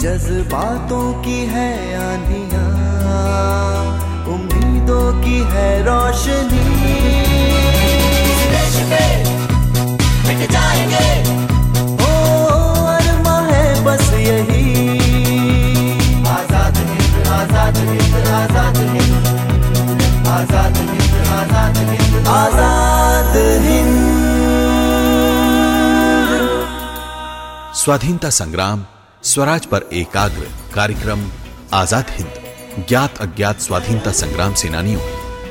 जज्बातों 0.00 1.22
की 1.22 1.38
है 1.46 1.72
आंधिया 1.96 2.64
उम्मीदों 4.34 5.22
की 5.22 5.38
है 5.38 5.82
रोशनी। 5.82 6.70
जाएँगे। 10.46 11.39
स्वाधीनता 27.90 28.28
संग्राम 28.30 28.82
स्वराज 29.22 29.64
पर 29.66 29.88
एकाग्र 29.92 30.48
कार्यक्रम 30.74 31.20
आज़ाद 31.74 32.10
हिंद 32.10 32.84
ज्ञात 32.88 33.20
अज्ञात 33.20 33.60
स्वाधीनता 33.60 34.10
संग्राम 34.10 34.52
सेनानियों 34.54 35.00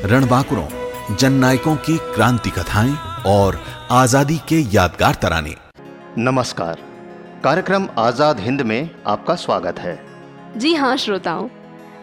रणबांकुरों 0.10 1.16
जननायकों 1.16 1.76
की 1.78 1.98
क्रांति 2.06 2.50
कथाएँ 2.50 2.94
और 3.28 3.60
आज़ादी 3.92 4.38
के 4.50 4.60
यादगार 4.76 5.16
तराने। 5.22 5.56
नमस्कार। 6.18 6.80
कार्यक्रम 7.44 7.88
आज़ाद 8.00 8.40
हिंद 8.40 8.62
में 8.62 8.90
आपका 9.06 9.36
स्वागत 9.36 9.80
है। 9.80 9.98
जी 10.58 10.74
हाँ 10.74 10.96
श्रोताओं। 10.98 11.48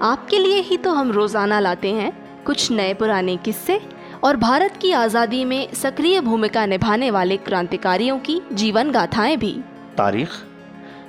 आपके 0.02 0.38
लिए 0.38 0.60
ही 0.62 0.76
तो 0.76 0.92
हम 0.92 1.12
रोज़ाना 1.12 1.60
लाते 1.60 1.92
हैं 1.92 2.12
कुछ 2.44 2.70
नए 2.72 2.92
पुराने 2.94 3.36
किस्से 3.46 3.80
और 4.24 4.36
भारत 4.36 4.76
की 4.82 4.92
आज़ादी 4.94 5.44
में 5.44 5.72
सक्रिय 5.74 6.20
भूमिका 6.20 6.66
निभाने 6.66 7.10
वाले 7.10 7.36
क्रांतिकारियों 7.38 8.18
की 8.20 8.40
जीवन 8.54 8.90
गाथाएँ 8.90 9.36
भी। 9.36 9.54
तारीख। 9.96 10.28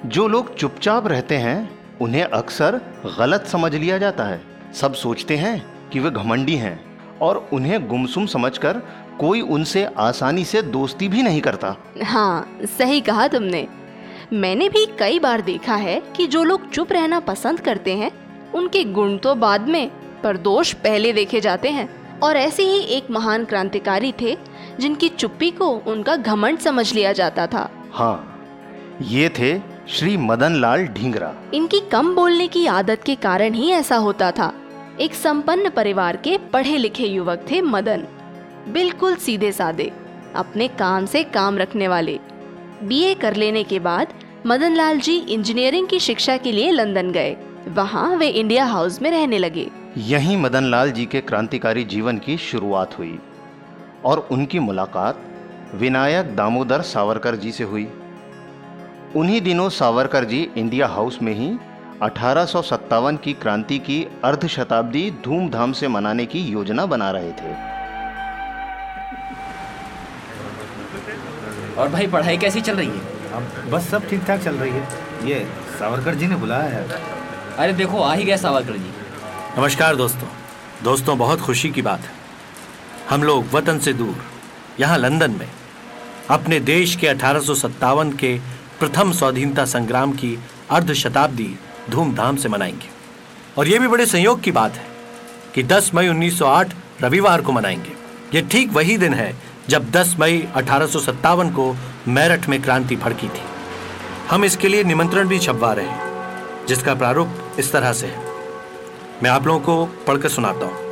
जो 0.06 0.28
लोग 0.28 0.56
चुपचाप 0.56 1.08
रहते 1.08 1.36
हैं 1.36 1.58
उन्हें 2.02 2.24
अक्सर 2.24 2.80
गलत 3.20 3.46
समझ 3.48 3.74
लिया 3.76 3.98
जाता 3.98 4.24
है। 4.24 4.42
सब 4.74 4.94
सोचते 4.94 5.38
हैं 5.38 5.90
कि 5.90 6.00
वे 6.00 6.10
घमंडी 6.12 6.56
हैं 6.56 6.80
और 7.22 7.38
उन्हें 7.54 7.88
गुमसुम 7.88 8.26
समझकर 8.26 8.82
कोई 9.20 9.42
उनसे 9.42 9.84
आसानी 9.98 10.44
से 10.46 10.62
दोस्ती 10.62 11.08
भी 11.08 11.24
नहीं 11.24 11.42
करता। 11.42 11.76
हाँ 12.04 12.58
सही 12.78 13.02
कहा 13.02 13.28
तुमने। 13.28 13.68
मैंने 14.34 14.70
भी 14.70 14.86
कई 15.00 15.20
बार 15.20 15.42
देखा 15.42 15.76
है 15.76 16.00
कि 16.16 16.28
जो 16.28 16.44
लोग 16.44 16.70
चुप 16.72 16.92
रहना 16.92 17.20
पसंद 17.20 17.60
करते 17.60 17.96
हैं 17.96 18.12
उनके 18.54 18.84
गुण 18.84 19.18
तो 19.18 19.36
बाद 19.36 19.68
में 19.68 19.90
पर 20.24 20.38
दोष 20.38 20.74
पहले 20.74 21.14
देखे 21.14 21.42
जाते 21.42 21.70
हैं। 21.70 21.90
और 22.20 22.38
ऐसे 22.38 22.64
ही 22.64 22.80
एक 22.96 23.12
महान 23.12 23.46
क्रांतिकारी 23.46 24.14
थे 24.22 24.38
जिनकी 24.80 25.10
चुप्पी 25.10 25.52
को 25.52 25.68
उनका 25.88 26.16
घमंड 26.16 26.60
समझ 26.60 26.94
लिया 26.94 27.12
जाता 27.14 27.48
था। 27.48 27.70
हाँ 27.94 28.27
ये 29.02 29.30
थे 29.30 29.60
श्री 29.88 30.18
मदन 30.18 30.54
लाल 30.54 30.86
ढींगरा। 30.88 31.34
इनकी 31.54 31.80
कम 31.80 32.16
बोलने 32.16 32.48
की 32.48 32.66
आदत 32.68 33.02
के 33.06 33.16
कारण 33.16 33.54
ही 33.54 33.70
ऐसा 33.72 33.96
होता 33.96 34.32
था। 34.32 34.54
एक 35.00 35.14
संपन्न 35.14 35.70
परिवार 35.70 36.16
के 36.16 36.38
पढ़े 36.38 36.78
लिखे 36.78 37.06
युवक 37.06 37.46
थे 37.52 37.62
मदन। 37.62 38.06
बिल्कुल 38.70 39.16
सीधे 39.16 39.52
सादे 39.52 39.92
अपने 40.36 40.68
काम 40.68 41.06
से 41.06 41.24
काम 41.24 41.58
रखने 41.58 41.88
वाले। 41.88 42.20
बीए 42.84 43.14
कर 43.14 43.36
लेने 43.36 43.64
के 43.64 43.80
बाद 43.80 44.14
मदन 44.46 44.76
लाल 44.76 45.00
जी 45.00 45.18
इंजीनियरिंग 45.18 45.88
की 45.88 46.00
शिक्षा 46.00 46.38
के 46.38 46.52
लिए 46.52 46.72
लंदन 46.72 47.12
गए। 47.12 47.36
वहाँ 47.68 48.16
वे 48.16 48.28
इंडिया 48.28 48.66
हाउस 48.66 49.02
में 49.02 49.12
रहने 49.12 49.38
लगे। 49.38 49.70
यहीं 49.98 50.38
मदन 50.38 50.64
लाल 50.64 50.92
जी 50.92 51.06
के 51.06 51.22
क्रांतिकारी 51.22 51.84
जीवन 51.84 52.18
की 52.18 52.38
शुरुआत 52.38 52.98
हुई 53.00 53.20
और 54.06 54.28
उनकी 54.32 54.60
मुलाकात 54.60 55.22
विनायक 55.76 56.36
दामोदर 56.36 56.82
सावरकर 56.82 57.36
जी 57.36 57.52
से 57.52 57.64
हुई। 57.64 57.88
उन्हीं 59.16 59.42
दिनों 59.42 59.70
सावरकर 59.70 60.26
जी 60.26 60.38
इंडिया 60.58 60.88
हाउस 60.88 61.18
में 61.22 61.34
ही 61.34 61.48
अठारह 62.02 62.46
की 63.18 63.34
क्रांति 63.34 63.78
की 63.80 64.08
अर्ध 64.24 64.48
शताब्दी 64.48 65.12
धूमधाम 65.24 65.74
से 65.74 65.88
मनाने 65.88 66.26
की 66.26 66.40
योजना 66.40 66.86
बना 66.86 67.10
रहे 67.12 67.32
थे। 67.32 67.54
और 71.76 71.90
भाई 71.90 72.08
पढ़ाई 72.08 72.38
कैसी 72.38 72.62
चल 72.62 72.76
रही 72.76 72.88
है? 72.88 73.32
अब 73.32 73.70
बस 73.72 73.88
सब 73.90 74.10
ठीक 74.10 74.24
ठाक 74.24 74.40
चल 74.40 74.56
रही 74.56 74.72
है। 74.72 74.88
ये 75.30 75.40
सावरकर 75.80 76.16
जी 76.16 76.28
ने 76.28 76.36
बुलाया 76.36 76.70
है। 76.70 76.84
अरे 77.58 77.74
देखो 77.74 78.02
आ 78.02 78.14
ही 78.14 78.24
गया 78.24 78.38
सावरकर 78.38 78.78
जी। 78.78 78.92
नमस्कार 79.58 79.96
दोस्तों। 79.96 80.28
दोस्तों 80.84 81.18
बहुत 81.18 81.42
खुशी 81.42 81.70
की 81.70 81.82
बात 81.82 82.00
है। 82.00 82.12
हम 83.10 83.24
लोग 83.24 83.46
वतन 83.54 83.80
से 83.80 83.94
दूर 83.94 84.16
यहाँ 84.80 84.98
लंदन 84.98 85.32
में 85.32 85.50
अपने 86.30 86.60
देश 86.60 86.96
के 86.96 87.08
अठारह 87.08 87.40
के 88.14 88.57
प्रथम 88.80 89.12
स्वाधीनता 89.12 89.66
संग्राम 89.66 90.12
की 90.12 90.40
अर्ध 90.70 90.94
शताब्दी 90.94 91.56
धूमधाम 91.90 92.36
से 92.36 92.50
मनाएँगे। 92.50 92.90
और 93.58 93.68
यह 93.68 93.80
भी 93.80 93.88
बड़े 93.88 94.06
संयोग 94.06 94.42
की 94.42 94.52
बात 94.52 94.74
है 94.74 94.86
कि 95.56 95.64
10 95.64 95.92
मई 95.96 96.08
1908 96.08 96.74
रविवार 97.02 97.42
को 97.42 97.52
मनाएँगे। 97.52 97.92
ये 98.36 98.42
ठीक 98.42 98.72
वही 98.72 98.98
दिन 98.98 99.14
है 99.14 99.36
जब 99.70 99.92
10 99.92 100.16
मई 100.20 100.48
अठारह 100.56 100.88
को 101.50 101.78
मेरठ 102.08 102.50
में 102.50 102.62
क्रांति 102.62 102.96
भड़की 102.96 103.28
थी। 103.28 103.42
हम 104.30 104.46
इसके 104.46 104.68
लिए 104.68 104.84
निमंत्रण 104.84 105.28
भी 105.28 105.40
छपवा 105.40 105.74
रहे 105.74 105.86
हैं, 105.86 106.12
जिसका 106.68 106.96
प्रारूप 106.96 107.56
इस 107.60 107.72
तरह 107.72 107.94
से 107.94 108.08
है। 108.08 108.26
मैं 109.24 109.30
आप 109.30 109.48
लोगों 109.48 109.60
को 109.60 109.86
पढ़कर 109.86 110.30
सुनाता 110.30 110.66
हूँ। 110.66 110.87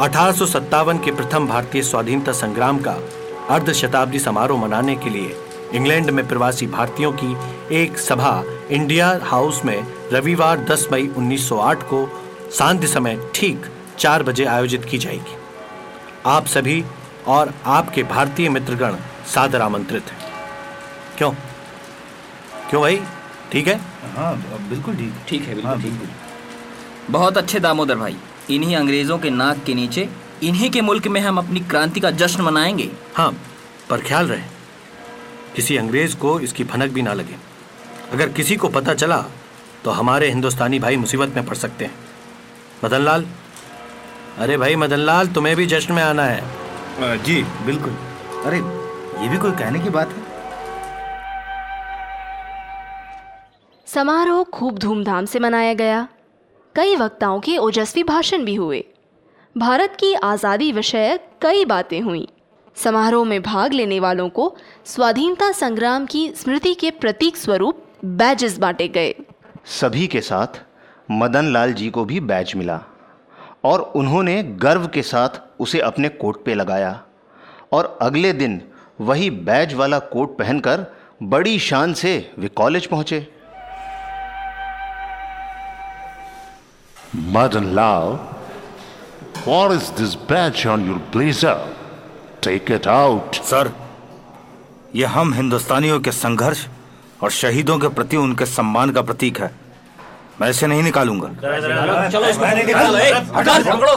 अठारह 0.00 0.32
सौ 0.32 0.46
सत्तावन 0.46 0.98
के 0.98 1.12
प्रथम 1.12 1.46
भारतीय 1.46 1.82
स्वाधीनता 1.82 2.32
संग्राम 2.32 2.78
का 2.78 2.92
अर्ध 3.50 3.72
शताब्दी 3.72 4.18
समारोह 4.18 4.60
मनाने 4.60 4.96
के 4.96 5.10
लिए 5.10 5.36
इंग्लैंड 5.74 6.10
में 6.10 6.26
प्रवासी 6.28 6.66
भारतीयों 6.66 7.12
की 7.12 7.36
एक 7.76 7.98
सभा 7.98 8.32
इंडिया 8.70 9.08
हाउस 9.22 9.64
में 9.64 9.86
रविवार 10.12 10.66
10 10.70 10.84
मई 10.92 11.08
1908 11.08 11.82
को 11.92 12.04
शांति 12.58 12.86
समय 12.86 13.18
ठीक 13.34 13.66
चार 13.98 14.22
बजे 14.22 14.44
आयोजित 14.44 14.84
की 14.84 14.98
जाएगी। 14.98 15.36
आप 16.26 16.46
सभी 16.46 16.84
और 17.26 17.54
आपके 17.78 18.02
भारतीय 18.12 18.48
मित्रगण 18.48 18.96
सादर 19.34 19.62
आमंत्रित 19.62 20.12
हैं। 20.12 20.18
क्यों? 21.18 21.32
क्यों 22.70 22.82
भाई? 22.82 23.00
ठीक 23.52 23.68
है? 23.68 23.80
हाँ 24.16 24.34
बिल्कुल 24.68 24.96
ठीक। 24.96 25.12
ठीक 25.28 25.42
है 25.42 25.54
बिल्कुल 25.54 25.70
हाँ, 25.70 25.82
ठीक 25.82 26.08
बहुत 27.10 27.36
अच्छे 27.38 27.60
दामोदर 27.60 27.96
भाई। 27.96 28.16
इन्हीं 28.50 28.76
अंग्रेज़ों 28.76 29.18
के 29.18 29.30
नाक 29.30 29.62
के 29.66 29.74
नीचे 29.74 30.08
इन्हीं 30.42 30.70
के 30.70 30.80
मुल्क 30.80 31.06
में 31.08 31.20
हम 31.20 31.38
अपनी 31.38 31.60
क्रांति 31.60 32.00
का 32.00 32.10
जश्न 32.12 32.42
मनाएँगे। 32.42 32.90
हाँ 33.14 33.30
पर 33.90 34.00
ख्याल 34.00 34.28
रहे 34.28 34.42
किसी 35.56 35.76
अंग्रेज़ 35.76 36.16
को 36.16 36.38
इसकी 36.40 36.64
भनक 36.64 36.90
भी 36.92 37.02
ना 37.02 37.12
लगे। 37.12 37.36
अगर 38.12 38.28
किसी 38.28 38.56
को 38.56 38.68
पता 38.68 38.94
चला 38.94 39.24
तो 39.84 39.90
हमारे 39.90 40.28
हिंदुस्तानी 40.28 40.78
भाई 40.78 40.96
मुसीबत 40.96 41.36
में 41.36 41.46
पड़ 41.46 41.56
सकते 41.56 41.84
हैं। 41.84 41.94
मदन 42.84 43.00
लाल 43.00 43.26
अरे 44.38 44.56
भाई 44.56 44.76
मदन 44.76 44.98
लाल 45.00 45.28
तुम्हें 45.28 45.54
भी 45.56 45.66
जश्न 45.66 45.94
में 45.94 46.02
आना 46.02 46.24
है। 46.24 47.22
जी 47.24 47.42
बिल्कुल। 47.66 47.96
अरे 48.44 48.58
ये 49.22 49.28
भी 49.28 49.38
कोई 49.38 49.50
कहने 49.52 49.78
की 49.78 49.90
बात 49.90 50.08
है? 50.08 50.22
समारोह 53.86 54.42
खूब 54.44 54.78
धूमधाम 54.78 55.24
से 55.24 55.38
मनाया 55.38 55.72
गया। 55.74 56.06
कई 56.76 56.96
वक्ताओं 56.96 57.38
के 57.40 57.56
ओजस्वी 57.58 58.02
भाषण 58.02 58.44
भी 58.44 58.54
हुए। 58.54 58.82
भारत 59.56 59.96
की 60.00 60.12
आज़ादी 60.14 60.70
विषय 60.72 61.18
कई 61.42 61.64
बातें 61.64 62.00
हुई। 62.00 62.26
समारोह 62.76 63.24
में 63.24 63.42
भाग 63.42 63.72
लेने 63.72 64.00
वालों 64.00 64.28
को 64.28 64.54
स्वाधीनता 64.86 65.50
संग्राम 65.52 66.06
की 66.06 66.28
स्मृति 66.36 66.74
के 66.74 66.90
प्रतीक 66.92 67.36
स्वरूप 67.36 67.82
बैजेस 68.04 68.58
बांटे 68.58 68.88
गए। 68.88 69.14
सभी 69.72 70.06
के 70.06 70.20
साथ 70.20 70.60
मदन 71.12 71.52
लाल 71.52 71.72
जी 71.72 71.88
को 71.90 72.04
भी 72.04 72.20
बैज 72.22 72.52
मिला 72.56 72.80
और 73.64 73.80
उन्होंने 73.96 74.42
गर्व 74.62 74.86
के 74.88 75.02
साथ 75.04 75.40
उसे 75.60 75.80
अपने 75.80 76.08
कोट 76.16 76.44
पे 76.44 76.54
लगाया 76.54 76.92
और 77.72 77.96
अगले 78.02 78.32
दिन 78.34 78.60
वही 79.00 79.30
बैज 79.48 79.74
वाला 79.74 79.98
कोट 80.12 80.36
पहनकर 80.38 80.86
बड़ी 81.24 81.58
शान 81.60 81.94
से 81.94 82.14
वे 82.38 82.48
कॉलेज 82.54 82.86
पहुँचे। 82.86 83.26
Madan 87.14 87.74
love, 87.74 88.18
what 89.44 89.70
is 89.72 89.90
this 89.92 90.14
badge 90.16 90.66
on 90.66 90.84
your 90.86 90.98
blazer? 91.12 91.58
Take 92.40 92.70
it 92.70 92.86
out. 92.86 93.34
Sir 93.44 93.72
ये 94.94 95.06
हम 95.14 95.32
हिंदुस्तानियों 95.34 96.00
के 96.00 96.12
संघर्ष 96.12 96.66
और 97.22 97.30
शहीदों 97.30 97.78
के 97.78 97.88
प्रति 97.88 98.16
उनके 98.16 98.46
सम्मान 98.46 98.90
का 98.92 99.02
प्रतीक 99.02 99.40
है 99.40 99.50
मैं 100.40 100.48
इसे 100.50 100.66
नहीं 100.66 100.82
निकालूँगा 100.82 101.28
चलो 102.08 102.26
इसको 102.28 102.46
निकालो 102.56 102.98
ए, 102.98 103.12
हटा 103.36 103.52
पकड़ो 103.66 103.94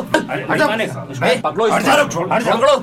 पकड़ो 1.41 1.65
इसको 1.67 1.85
पकड़ो 2.45 2.75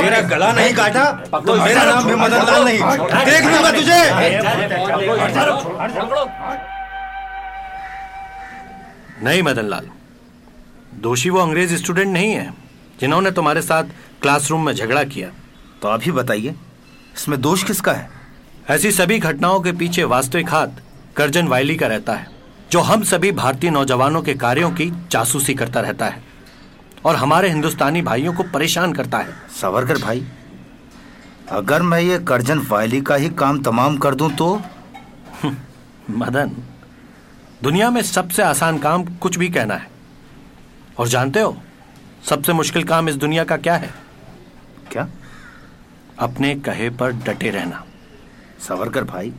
मेरा 0.00 0.20
गला 0.28 0.52
नहीं 0.52 0.74
काटा 0.74 1.04
तो 1.38 1.54
मेरा 1.56 1.84
नाम 1.84 2.04
भी 2.04 2.14
मदन 2.16 2.44
लाल 2.46 2.64
नहीं 2.64 2.78
देख 3.24 3.44
लूँगा 3.46 3.70
तुझे 3.70 4.02
नहीं 9.22 9.42
मदन 9.42 9.66
लाल 9.66 9.90
दोषी 11.00 11.30
वो 11.30 11.40
अंग्रेज़ 11.40 11.76
स्टूडेंट 11.76 12.12
नहीं 12.12 12.32
है 12.32 12.52
जिन्होंने 13.00 13.30
तुम्हारे 13.30 13.62
साथ 13.62 13.84
क्लासरूम 14.22 14.66
में 14.66 14.74
झगड़ा 14.74 15.04
किया 15.06 15.30
तो 15.82 15.88
आप 15.88 16.00
ही 16.02 16.12
बताइए 16.12 16.54
इसमें 17.18 17.40
दोष 17.40 17.62
किसका 17.62 17.92
है? 17.92 18.08
ऐसी 18.70 18.90
सभी 18.90 19.18
घटनाओं 19.18 19.60
के 19.60 19.72
पीछे 19.72 20.04
वास्तविक 20.04 20.50
हाथ 20.50 20.82
कर्जन 21.16 21.48
वाइली 21.48 21.76
का 21.76 21.86
रहता 21.86 22.14
है 22.14 22.26
जो 22.72 22.80
हम 22.80 23.02
सभी 23.02 23.32
भारतीय 23.32 23.70
नौजवानों 23.70 24.22
के 24.22 24.34
कार्यों 24.34 24.70
की 24.70 24.90
जासूसी 25.10 25.54
करता 25.54 25.80
रहता 25.80 26.06
है 26.06 26.22
और 27.04 27.16
हमारे 27.16 27.48
हिंदुस्तानी 27.48 28.02
भाइयों 28.02 28.32
को 28.34 28.42
परेशान 28.42 28.92
करता 28.92 29.18
है। 29.18 29.34
सावरकर 29.60 29.98
भाई 29.98 30.26
अगर 31.50 31.82
मैं 31.82 32.00
ये 32.00 32.18
कर्जन 32.18 32.58
वायली 32.68 33.00
का 33.00 33.14
ही 33.14 33.28
काम 33.30 33.62
तमाम 33.62 33.96
कर 33.96 34.14
दूँ 34.14 34.30
तो? 34.32 34.54
मदन 36.10 36.56
दुनिया 37.62 37.90
में 37.90 38.02
सबसे 38.02 38.42
आसान 38.42 38.78
काम 38.78 39.04
कुछ 39.16 39.38
भी 39.38 39.48
कहना 39.48 39.74
है। 39.74 39.90
और 40.98 41.08
जानते 41.08 41.40
हो 41.40 41.56
सबसे 42.24 42.52
मुश्किल 42.52 42.84
काम 42.84 43.08
इस 43.08 43.16
दुनिया 43.16 43.44
का 43.44 43.56
क्या 43.56 43.76
है? 43.76 43.90
अपने 46.18 46.54
कहे 46.56 46.90
पर 46.90 47.12
डटे 47.12 47.50
रहना। 47.50 47.84
सावरकर 48.68 49.04
भाई 49.04 49.32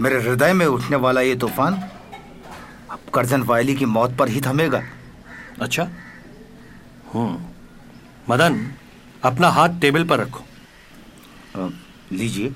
मेरे 0.00 0.20
हृदय 0.22 0.52
में 0.52 0.66
उठने 0.66 0.96
वाला 0.96 1.20
ये 1.20 1.34
तूफ़ान 1.36 1.74
अब 2.90 3.00
कर्जन 3.14 3.42
वायली 3.42 3.74
की 3.76 3.84
मौत 3.84 4.16
पर 4.16 4.28
ही 4.28 4.40
थमेगा। 4.40 4.82
अच्छा? 5.62 5.88
हम्म। 7.14 8.32
मदन 8.34 8.72
अपना 9.24 9.48
हाथ 9.48 9.80
टेबल 9.80 10.04
पर 10.04 10.18
रखो। 10.18 10.44
लीजिए। 12.12 12.52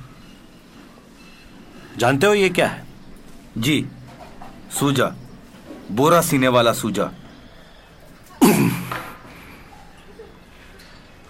जानते 1.98 2.26
हो 2.26 2.34
ये 2.34 2.48
क्या 2.48 2.66
है? 2.68 2.84
जी 3.58 3.86
सूजा 4.80 5.14
बोरा 5.90 6.20
सीने 6.20 6.48
वाला 6.48 6.72
सूजा। 6.72 7.04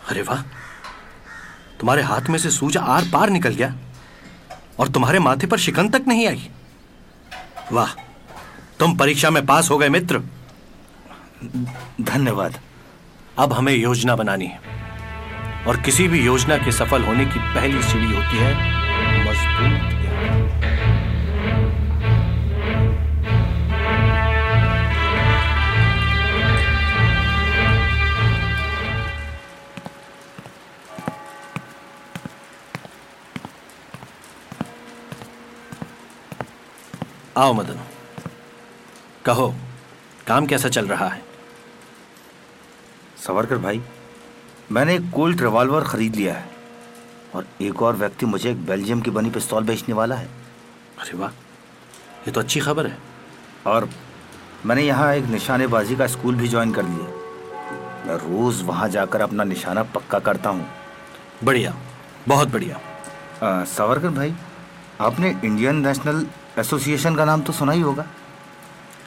अरे 0.08 0.22
वाह! 0.22 0.42
तुम्हारे 1.82 2.02
हाथ 2.02 2.28
में 2.30 2.38
से 2.38 2.50
सूजा 2.50 2.80
आर 2.94 3.04
पार 3.12 3.30
निकल 3.30 3.54
गया 3.54 3.74
और 4.78 4.88
तुम्हारे 4.88 5.18
माथे 5.18 5.46
पर 5.46 5.58
शिकन 5.58 5.88
तक 5.88 6.04
नहीं 6.08 6.26
आई। 6.28 6.48
वाह 7.72 7.94
तुम 8.78 8.96
परीक्षा 8.96 9.30
में 9.30 9.44
पास 9.46 9.70
हो 9.70 9.78
गए 9.78 9.88
मित्र। 9.88 10.18
धन्यवाद। 12.00 12.58
अब 13.38 13.52
हमें 13.52 13.72
योजना 13.72 14.16
बनानी 14.16 14.46
है 14.46 14.60
और 15.66 15.80
किसी 15.80 16.06
भी 16.08 16.24
योजना 16.26 16.56
के 16.56 16.72
सफल 16.72 17.04
होने 17.04 17.24
की 17.26 17.38
पहली 17.54 17.82
सीढ़ी 17.82 18.12
होती 18.14 18.36
है 18.36 18.52
मज़बूत 19.24 19.91
आओ 37.36 37.52
मदन। 37.52 37.78
कहो 39.24 39.54
काम 40.26 40.46
कैसा 40.46 40.68
चल 40.68 40.86
रहा 40.86 41.06
है? 41.08 41.22
सावरकर 43.18 43.58
भाई 43.58 43.80
मैंने 44.72 44.94
एक 44.94 45.10
कोल्ट 45.10 45.40
रिवॉल्वर 45.40 45.84
खरीद 45.84 46.16
लिया 46.16 46.34
है 46.34 46.50
और 47.34 47.46
एक 47.62 47.82
और 47.82 47.96
व्यक्ति 47.96 48.26
मुझे 48.26 48.50
एक 48.50 48.64
बेल्जियम 48.66 49.00
की 49.00 49.10
बनी 49.10 49.30
पिस्तौल 49.30 49.64
बेचने 49.64 49.94
वाला 49.94 50.14
है। 50.14 50.26
अरे 50.98 51.18
वाह 51.18 51.30
ये 52.26 52.30
तो 52.30 52.40
अच्छी 52.40 52.60
खबर 52.60 52.86
है। 52.86 52.98
और 53.66 53.88
मैंने 54.66 54.82
यहाँ 54.82 55.12
एक 55.14 55.24
निशानेबाजी 55.26 55.96
का 55.96 56.06
स्कूल 56.06 56.34
भी 56.34 56.48
ज्वाइन 56.48 56.72
कर 56.72 56.84
लिया। 56.84 57.06
मैं 58.06 58.16
रोज 58.18 58.62
वहाँ 58.62 58.88
जाकर 58.88 59.20
अपना 59.20 59.44
निशाना 59.44 59.82
पक्का 59.94 60.18
करता 60.20 60.50
हूँ। 60.50 60.68
बढ़िया 61.44 61.74
बहुत 62.28 62.48
बढ़िया। 62.48 63.64
सावरकर 63.66 64.08
भाई 64.10 64.34
आपने 65.00 65.30
इंडियन 65.44 65.86
नेशनल 65.86 66.26
एसोसिएशन 66.58 67.16
का 67.16 67.24
नाम 67.24 67.42
तो 67.42 67.52
सुना 67.52 67.72
ही 67.72 67.80
होगा। 67.80 68.04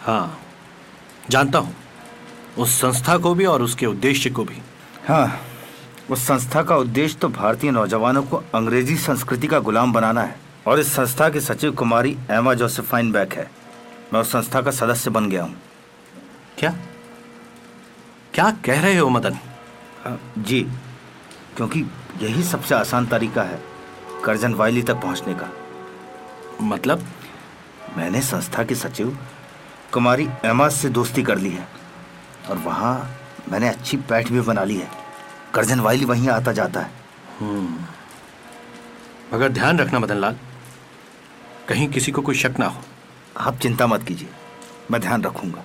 हाँ 0.02 0.40
जानता 1.30 1.60
हूँ। 1.60 1.76
उस 2.58 2.80
संस्था 2.82 3.18
को 3.18 3.34
भी 3.36 3.46
और 3.46 3.62
उसके 3.62 3.86
उद्देश्य 3.86 4.30
को 4.30 4.44
भी। 4.44 4.62
हाँ 5.08 5.40
उस 6.12 6.26
संस्था 6.28 6.62
का 6.64 6.76
उद्देश्य 6.78 7.18
तो 7.20 7.30
भारतीय 7.30 7.72
नौजवानों 7.72 8.24
को 8.24 8.44
अंग्रेज़ी 8.56 8.96
संस्कृति 8.98 9.48
का 9.48 9.60
गुलाम 9.60 9.94
बनाना 9.94 10.22
है। 10.22 10.40
और 10.68 10.80
इस 10.80 10.94
संस्था 10.94 11.30
की 11.30 11.40
सचिव 11.42 11.72
कुमारी 11.72 12.18
एमा 12.32 12.54
जोसेफाइन 12.54 13.12
बैक 13.12 13.34
है। 13.34 13.50
मैं 14.14 14.22
उस 14.22 14.32
संस्था 14.32 14.62
का 14.62 14.72
सदस्य 14.72 15.10
बन 15.10 15.30
गया 15.30 15.44
हूँ। 15.44 15.56
क्या? 16.58 16.74
क्या 18.34 18.50
कह 18.66 18.82
रहे 18.82 18.98
हो 18.98 19.10
मदन? 19.10 19.38
जी 20.40 20.62
क्योंकि 21.58 21.86
यही 22.22 22.44
सबसे 22.44 22.76
आसान 22.76 23.06
तरीका 23.08 23.44
है 23.44 23.60
करजन 24.26 24.54
वायली 24.54 24.82
तक 24.84 24.96
पहुँचने 24.96 25.34
का। 25.34 25.50
मतलब? 26.62 27.06
मैंने 27.98 28.22
संस्था 28.22 28.64
के 28.64 28.76
सचिव 28.76 29.18
कुमारी 29.94 30.28
एमा 30.46 30.68
से 30.70 30.90
दोस्ती 30.90 31.24
कर 31.24 31.38
ली 31.38 31.50
है। 31.50 31.68
और 32.50 32.58
वहाँ 32.58 32.94
मैंने 33.52 33.70
अच्छी 33.70 33.98
पैठ 34.00 34.32
भी 34.32 34.42
बना 34.42 34.64
ली 34.64 34.78
है। 34.78 34.90
करजन 35.54 35.80
वाइली 35.80 36.06
वहीं 36.06 36.30
आता 36.30 36.52
जाता 36.52 36.80
है। 36.80 36.90
मगर 39.34 39.50
ध्यान 39.50 39.80
रखना 39.80 40.00
मदन 40.00 40.18
लाल 40.18 40.38
कहीं 41.68 41.88
किसी 41.88 42.12
को 42.12 42.22
कोई 42.22 42.36
शक 42.36 42.60
ना 42.60 42.66
हो। 42.66 42.82
आप 43.38 43.58
चिंता 43.58 43.88
मत 43.88 44.04
कीजिए 44.04 44.30
मैं 44.92 45.02
ध्यान 45.02 45.24
रखूँगा। 45.24 45.64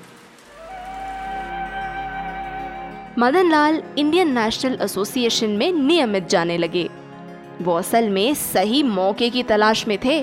Madan 3.19 3.51
Lal 3.51 3.83
Indian 3.99 4.33
national 4.39 4.79
association 4.83 5.51
में 5.51 5.73
नियमित 5.73 6.29
जाने 6.29 6.59
लगे। 6.59 6.89
वो 7.63 7.75
असल 7.75 8.09
में 8.09 8.35
सही 8.35 8.83
मौके 8.83 9.31
की 9.31 9.43
तलाश 9.43 9.87
में 9.89 9.99
थे। 10.05 10.21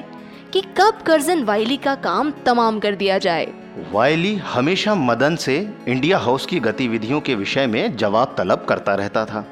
कि 0.54 0.62
कब 0.78 1.02
कर्जन 1.06 1.44
वाइली 1.44 1.78
का 1.78 1.96
काम 1.96 2.32
तमाम 2.46 2.80
कर 2.80 2.96
दिया 2.96 3.18
जाए। 3.18 3.48
वायली 3.92 4.36
हमेशा 4.36 4.96
मदन 4.96 5.36
से 5.36 5.58
इंडिया 5.88 6.18
हाउस 6.18 6.46
की 6.46 6.60
गतिविधियों 6.60 7.22
के 7.22 7.36
विषय 7.36 7.68
में 7.68 7.96
जवाब 7.98 8.36
तलब 8.38 8.66
करता 8.70 8.96
रहता 8.96 9.26
था। 9.26 9.46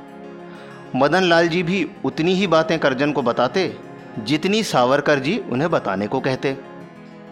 मदन 0.96 1.24
लाल 1.24 1.48
जी 1.48 1.64
भी 1.64 1.86
उतनी 2.06 2.34
ही 2.34 2.48
बातें 2.48 2.78
करजन 2.80 3.12
को 3.12 3.22
बताते 3.22 3.78
जितनी 4.20 4.64
सावरकर 4.64 5.20
जी 5.20 5.38
उन्हें 5.52 5.70
बताने 5.72 6.08
को 6.08 6.20
कहते। 6.20 6.56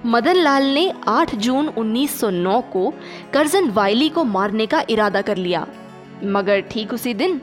मदन 0.05 0.35
लाल 0.35 0.63
ने 0.63 0.91
8 1.07 1.35
जून 1.35 1.67
1909 1.67 2.59
को 2.73 2.93
कर्जन 3.33 3.69
वाइली 3.69 4.09
को 4.09 4.23
मारने 4.23 4.65
का 4.65 4.83
इरादा 4.89 5.21
कर 5.21 5.37
लिया। 5.37 5.65
मगर 6.23 6.59
ठीक 6.61 6.93
उसी 6.93 7.13
दिन 7.13 7.41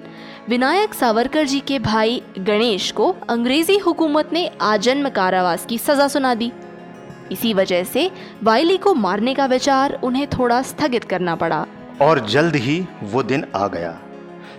विनायक 0.48 0.94
सावरकर 0.94 1.44
जी 1.44 1.58
के 1.60 1.78
भाई 1.78 2.22
गणेश 2.38 2.90
को 2.90 3.10
अंग्रेज़ी 3.28 3.76
हुकूमत 3.78 4.30
ने 4.32 4.50
आजन्म 4.60 5.08
कारावास 5.08 5.66
की 5.66 5.78
सजा 5.78 6.06
सुना 6.08 6.34
दी। 6.34 6.50
इसी 7.32 7.52
वजह 7.54 7.84
से 7.84 8.10
वाइली 8.42 8.76
को 8.76 8.94
मारने 8.94 9.34
का 9.34 9.46
विचार 9.46 9.98
उन्हें 10.04 10.26
थोड़ा 10.28 10.60
स्थगित 10.62 11.04
करना 11.04 11.34
पड़ा। 11.34 11.66
और 12.00 12.26
जल्द 12.26 12.56
ही 12.56 12.86
वो 13.02 13.22
दिन 13.22 13.44
आ 13.56 13.66
गया, 13.68 13.96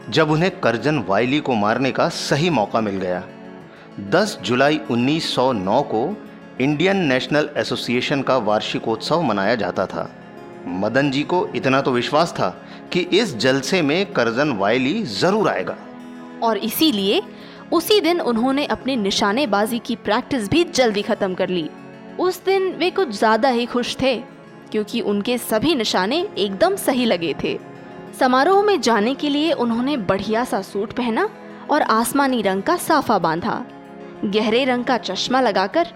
जब 0.09 0.31
उन्हें 0.31 0.51
करजन 0.59 0.99
वायली 0.99 1.39
को 1.39 1.55
मारने 1.55 1.91
का 1.91 2.07
सही 2.09 2.49
मौका 2.49 2.81
मिल 2.81 2.95
गया। 2.95 3.23
10 4.11 4.37
जुलाई 4.41 4.79
1909 4.91 5.81
को 5.81 6.07
इंडियन 6.61 6.97
नेशनल 6.97 7.49
एसोसिएशन 7.57 8.21
का 8.21 8.37
वार्षिकोत्सव 8.37 9.21
मनाया 9.21 9.55
जाता 9.55 9.85
था। 9.85 10.09
मदन 10.67 11.11
जी 11.11 11.23
को 11.23 11.47
इतना 11.55 11.81
तो 11.81 11.91
विश्वास 11.91 12.31
था 12.31 12.49
कि 12.93 12.99
इस 13.13 13.35
जलसे 13.37 13.81
में 13.81 14.13
करजन 14.13 14.51
वायली 14.53 15.01
ज़रूर 15.03 15.49
आएगा। 15.49 15.77
और 16.43 16.57
इसीलिए 16.59 17.21
उसी 17.73 17.99
दिन 18.01 18.21
उन्होंने 18.21 18.65
अपनी 18.67 18.95
निशानेबाजी 18.95 19.79
की 19.79 19.95
प्रैक्टिस 19.97 20.49
भी 20.49 20.63
जल्दी 20.65 21.01
खत्म 21.01 21.33
कर 21.33 21.49
ली। 21.49 21.69
उस 22.19 22.43
दिन 22.45 22.71
वे 22.71 22.89
कुछ 22.91 23.09
ज़्यादा 23.09 23.49
ही 23.49 23.65
खुश 23.65 23.95
थे, 24.01 24.15
क्योंकि 24.71 25.01
उनके 25.01 25.37
सभी 25.37 25.75
निशाने 25.75 26.25
एकदम 26.37 26.75
सही 26.77 27.05
लगे 27.05 27.33
थे। 27.43 27.57
समारोह 28.19 28.63
में 28.63 28.79
जाने 28.81 29.13
के 29.15 29.29
लिए 29.29 29.51
उन्होंने 29.53 29.95
बढ़िया 29.97 30.43
सा 30.43 30.61
सूट 30.61 30.93
पहना 30.93 31.29
और 31.69 31.81
आसमानी 31.81 32.41
रंग 32.41 32.63
का 32.63 32.75
साफा 32.77 33.17
बांधा। 33.19 33.63
गहरे 34.25 34.63
रंग 34.65 34.85
का 34.85 34.97
चश्मा 34.99 35.41
लगाकर 35.41 35.87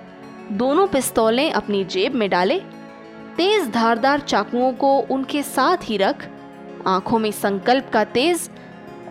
दोनों 0.54 0.88
पिस्तौलें 0.88 1.52
अपनी 1.52 1.84
जेब 1.86 2.16
में 2.16 2.30
डाले। 2.30 2.60
तेज 3.38 3.70
धारदार 3.70 4.20
चाकुओं 4.20 4.72
को 4.74 4.98
उनके 5.12 5.42
साथ 5.44 5.90
ही 5.90 5.98
रख 5.98 6.28
आँखों 6.88 7.20
में 7.20 7.32
संकल्प 7.32 7.89
का 7.94 8.04
तेज 8.04 8.50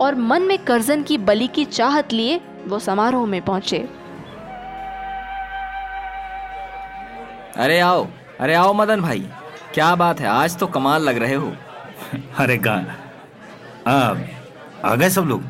और 0.01 0.15
मन 0.15 0.41
में 0.41 0.57
कर्जन 0.57 1.03
की 1.03 1.17
बलि 1.17 1.47
की 1.47 1.65
चाहत 1.65 2.13
लिए 2.13 2.41
वो 2.67 2.79
समारोह 2.79 3.25
में 3.25 3.41
पहुँचे। 3.41 3.89
अरे 7.57 7.79
आओ 7.79 8.07
अरे 8.39 8.53
आओ 8.53 8.73
मदन 8.73 9.01
भाई 9.01 9.29
क्या 9.73 9.95
बात 9.95 10.19
है? 10.19 10.27
आज 10.27 10.57
तो 10.57 10.67
कमाल 10.67 11.03
लग 11.03 11.17
रहे 11.17 11.33
हो। 11.33 11.53
अरे 12.37 12.61
आ, 13.87 14.15
आ 14.85 14.95
गए 14.95 15.09
सब 15.09 15.21
लोग। 15.21 15.43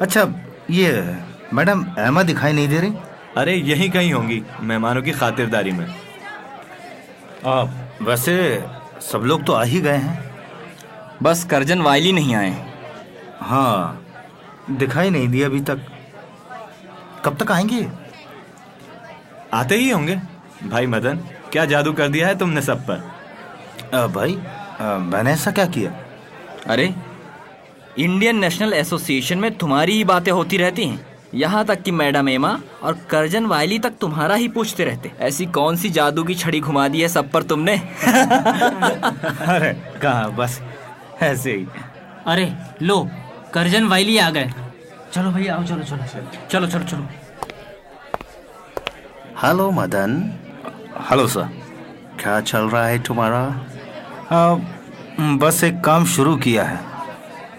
अच्छा 0.00 0.34
ये 0.70 1.16
मैडम 1.54 1.84
अहमद 1.84 2.26
दिखाई 2.26 2.52
नहीं 2.52 2.68
दे 2.68 2.80
रही? 2.80 2.94
अरे 3.36 3.54
यहीं 3.54 3.90
कहीं 3.90 4.12
होंगी 4.12 4.42
मेहमानों 4.60 5.02
की 5.02 5.10
खातिरदारी 5.10 5.70
में। 5.70 5.94
आ, 7.46 7.62
वैसे 8.02 8.64
सब 9.00 9.18
लोग 9.18 9.44
तो 9.44 9.52
आ 9.52 9.62
ही 9.62 9.80
गए 9.80 9.96
हैं। 9.96 10.31
बस 11.22 11.44
करजन 11.44 11.80
वायली 11.80 12.12
नहीं 12.12 12.34
आए। 12.34 12.72
हाँ 13.40 14.06
दिखाई 14.70 15.10
नहीं 15.10 15.28
दिया 15.28 15.46
अभी 15.48 15.60
तक। 15.60 15.80
कब 17.24 17.36
तक 17.36 17.52
आएँगे? 17.52 17.88
आते 19.54 19.76
ही 19.76 19.90
होंगे। 19.90 20.16
भाई 20.68 20.86
मदन 20.86 21.16
क्या 21.52 21.64
जादू 21.64 21.92
कर 21.92 22.08
दिया 22.08 22.28
है 22.28 22.38
तुमने 22.38 22.62
सब 22.62 22.86
पर? 22.90 23.12
आ, 23.94 24.06
भाई 24.06 24.38
आ, 24.80 24.98
मैंने 24.98 25.32
ऐसा 25.32 25.50
क्या 25.50 25.66
किया? 25.66 25.92
अरे 26.66 26.94
इंडियन 27.98 28.36
नेशनल 28.36 28.72
एसोसिएशन 28.72 29.38
में 29.38 29.54
तुम्हारी 29.58 29.92
ही 29.92 30.04
बातें 30.04 30.32
होती 30.32 30.56
रहती 30.56 30.84
हैं। 30.84 31.06
यहाँ 31.34 31.64
तक 31.64 31.82
कि 31.82 31.90
मैडम 31.90 32.28
एमा 32.28 32.60
और 32.82 32.98
करजन 33.10 33.46
वायली 33.46 33.78
तक 33.78 33.92
तुम्हारा 34.00 34.34
ही 34.34 34.48
पूछते 34.48 34.84
रहते। 34.84 35.12
ऐसी 35.20 35.46
कौन 35.46 35.76
सी 35.76 35.90
जादू 35.90 36.24
की 36.24 36.34
छड़ी 36.34 36.60
घुमा 36.60 36.88
दी 36.88 37.00
है 37.00 37.08
सब 37.08 37.30
पर 37.30 37.42
तुमने? 37.42 37.78
अरे 39.52 39.98
कहा 40.02 40.28
बस। 40.28 40.60
ऐसे 41.22 41.52
ही। 41.52 41.66
अरे 42.26 42.52
लो 42.82 43.08
करजन 43.54 43.86
वाइली 43.88 44.18
आ 44.18 44.30
गए। 44.30 44.50
चलो 45.12 45.30
भैया 45.30 45.54
आओ 45.54 45.64
चलो 45.64 45.82
चलो। 45.82 46.04
चलो 46.50 46.66
चलो 46.66 46.84
चलो। 46.84 47.08
हेलो 49.42 49.70
मदन। 49.70 50.12
हेलो 51.10 51.26
सर 51.26 51.48
क्या 52.20 52.40
चल 52.40 52.68
रहा 52.68 52.86
है 52.86 52.98
तुम्हारा? 53.02 53.40
आ, 54.32 54.54
बस 55.36 55.62
एक 55.64 55.80
काम 55.80 56.04
शुरू 56.06 56.36
किया 56.36 56.64
है। 56.64 56.80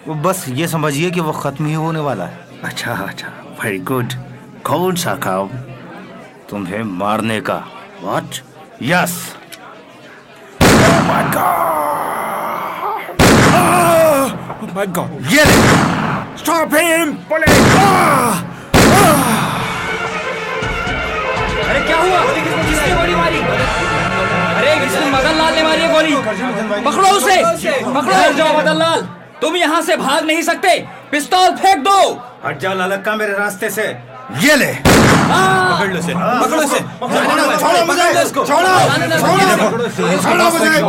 वो 0.08 0.14
बस 0.14 0.44
ये 0.48 0.68
समझिए 0.68 1.10
कि 1.10 1.20
वो 1.20 1.32
खत्म 1.32 1.66
ही 1.66 1.74
होने 1.74 2.00
वाला 2.00 2.24
है। 2.24 2.46
अच्छा 2.64 2.94
अच्छा 2.94 3.28
वेरी 3.62 3.78
गुड 3.78 4.12
कौन 4.66 4.96
सा 4.96 5.14
काम? 5.16 5.48
तुम्हें 6.50 6.82
मारने 6.82 7.40
का। 7.40 7.62
व्हाट 8.02 8.40
यस 8.82 9.14
ये 14.74 15.42
ले 15.44 15.56
स्टॉप 16.38 16.72
हिम 16.74 17.10
अरे 21.64 21.80
क्या 21.86 21.96
हुआ? 21.96 22.22
किसने 22.68 22.94
गोली 22.96 23.14
मारी? 23.14 23.38
अरे 24.56 24.74
किसने 24.80 25.06
मदन 25.10 25.38
लाल 25.38 25.54
ने 25.54 25.62
मारी 25.62 25.82
है 25.82 25.92
गोली? 25.92 26.14
पकड़ो 26.84 27.08
उसे। 27.08 27.36
पकड़ो। 27.84 28.32
जाओ 28.36 28.58
मदन 28.58 28.76
लाल। 28.78 29.00
तुम 29.40 29.56
यहाँ 29.56 29.80
से 29.82 29.96
भाग 29.96 30.24
नहीं 30.26 30.42
सकते। 30.42 30.78
पिस्तौल 31.10 31.50
फेंक 31.56 31.78
दो। 31.84 31.98
हट 32.46 32.58
जाओ 32.60 32.74
ललक्का 32.74 33.16
मेरे 33.16 33.32
रास्ते 33.38 33.70
से। 33.70 33.86
ये 34.42 34.56
ले 34.56 34.72
पकड़ 35.04 35.92
लो 35.92 35.98
इसे 35.98 36.14
पकड़ो 36.14 36.62
इसे 36.62 36.80
छोड़ो 37.58 37.84
मुझे 37.86 38.06
इसको 38.22 38.46
छोड़ो 38.46 38.72
छोड़ो 39.18 39.48
छोड़ो 40.22 40.50
मुझे 40.50 40.80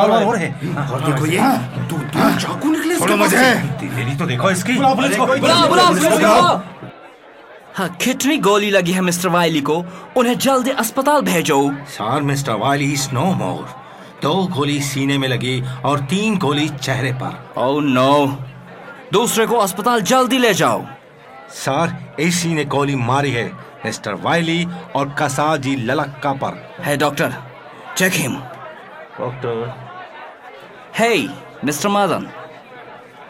और 0.84 1.02
देखो 1.02 1.26
ये 1.28 1.52
तू 1.90 1.98
तू 2.14 2.30
चाकू 2.40 2.72
निकले 2.72 3.16
मुझे 3.16 3.54
तेरी 3.80 4.16
तो 4.16 4.26
देखो 4.26 4.52
इसकी 4.52 4.78
हाँ 7.78 7.88
कितनी 8.02 8.38
गोली 8.40 8.70
लगी 8.72 8.92
है 8.92 9.02
मिस्टर 9.02 9.30
वाइली 9.30 9.62
को 9.62 9.84
उन्हें 10.18 10.38
जल्दी 10.40 10.72
अस्पताल 10.80 11.22
भेजो 11.22 11.60
sir 11.92 12.22
mister 12.24 12.54
Wyllie 12.58 12.92
is 12.94 13.10
no 13.14 13.26
more 13.36 13.66
दो 14.22 14.34
गोली 14.56 14.80
सीने 14.82 15.18
में 15.18 15.28
लगी 15.28 15.62
और 15.86 16.00
तीन 16.10 16.38
गोली 16.38 16.68
चेहरे 16.70 17.12
पर 17.14 17.62
ओह 17.62 17.82
नो 17.84 18.14
दूसरे 19.14 19.46
को 19.46 19.58
अस्पताल 19.58 20.02
जल्दी 20.04 20.38
ले 20.38 20.54
जाओ 20.54 20.84
सर 21.56 21.96
इसी 22.22 22.54
ने 22.54 22.66
गोली 22.68 22.96
मारी 23.04 23.32
है 23.32 23.52
मिस्टर 23.86 24.14
वाइली 24.14 24.68
और 24.96 25.16
कसाजी 25.20 25.76
ललक्का 25.76 26.34
पर। 26.34 26.54
Hey 26.80 26.98
doctor. 26.98 27.34
Check 27.98 28.14
him. 28.14 28.36
Doctor. 29.20 29.74
Hey 30.98 31.28
mister 31.66 31.90
Madan. 31.90 32.28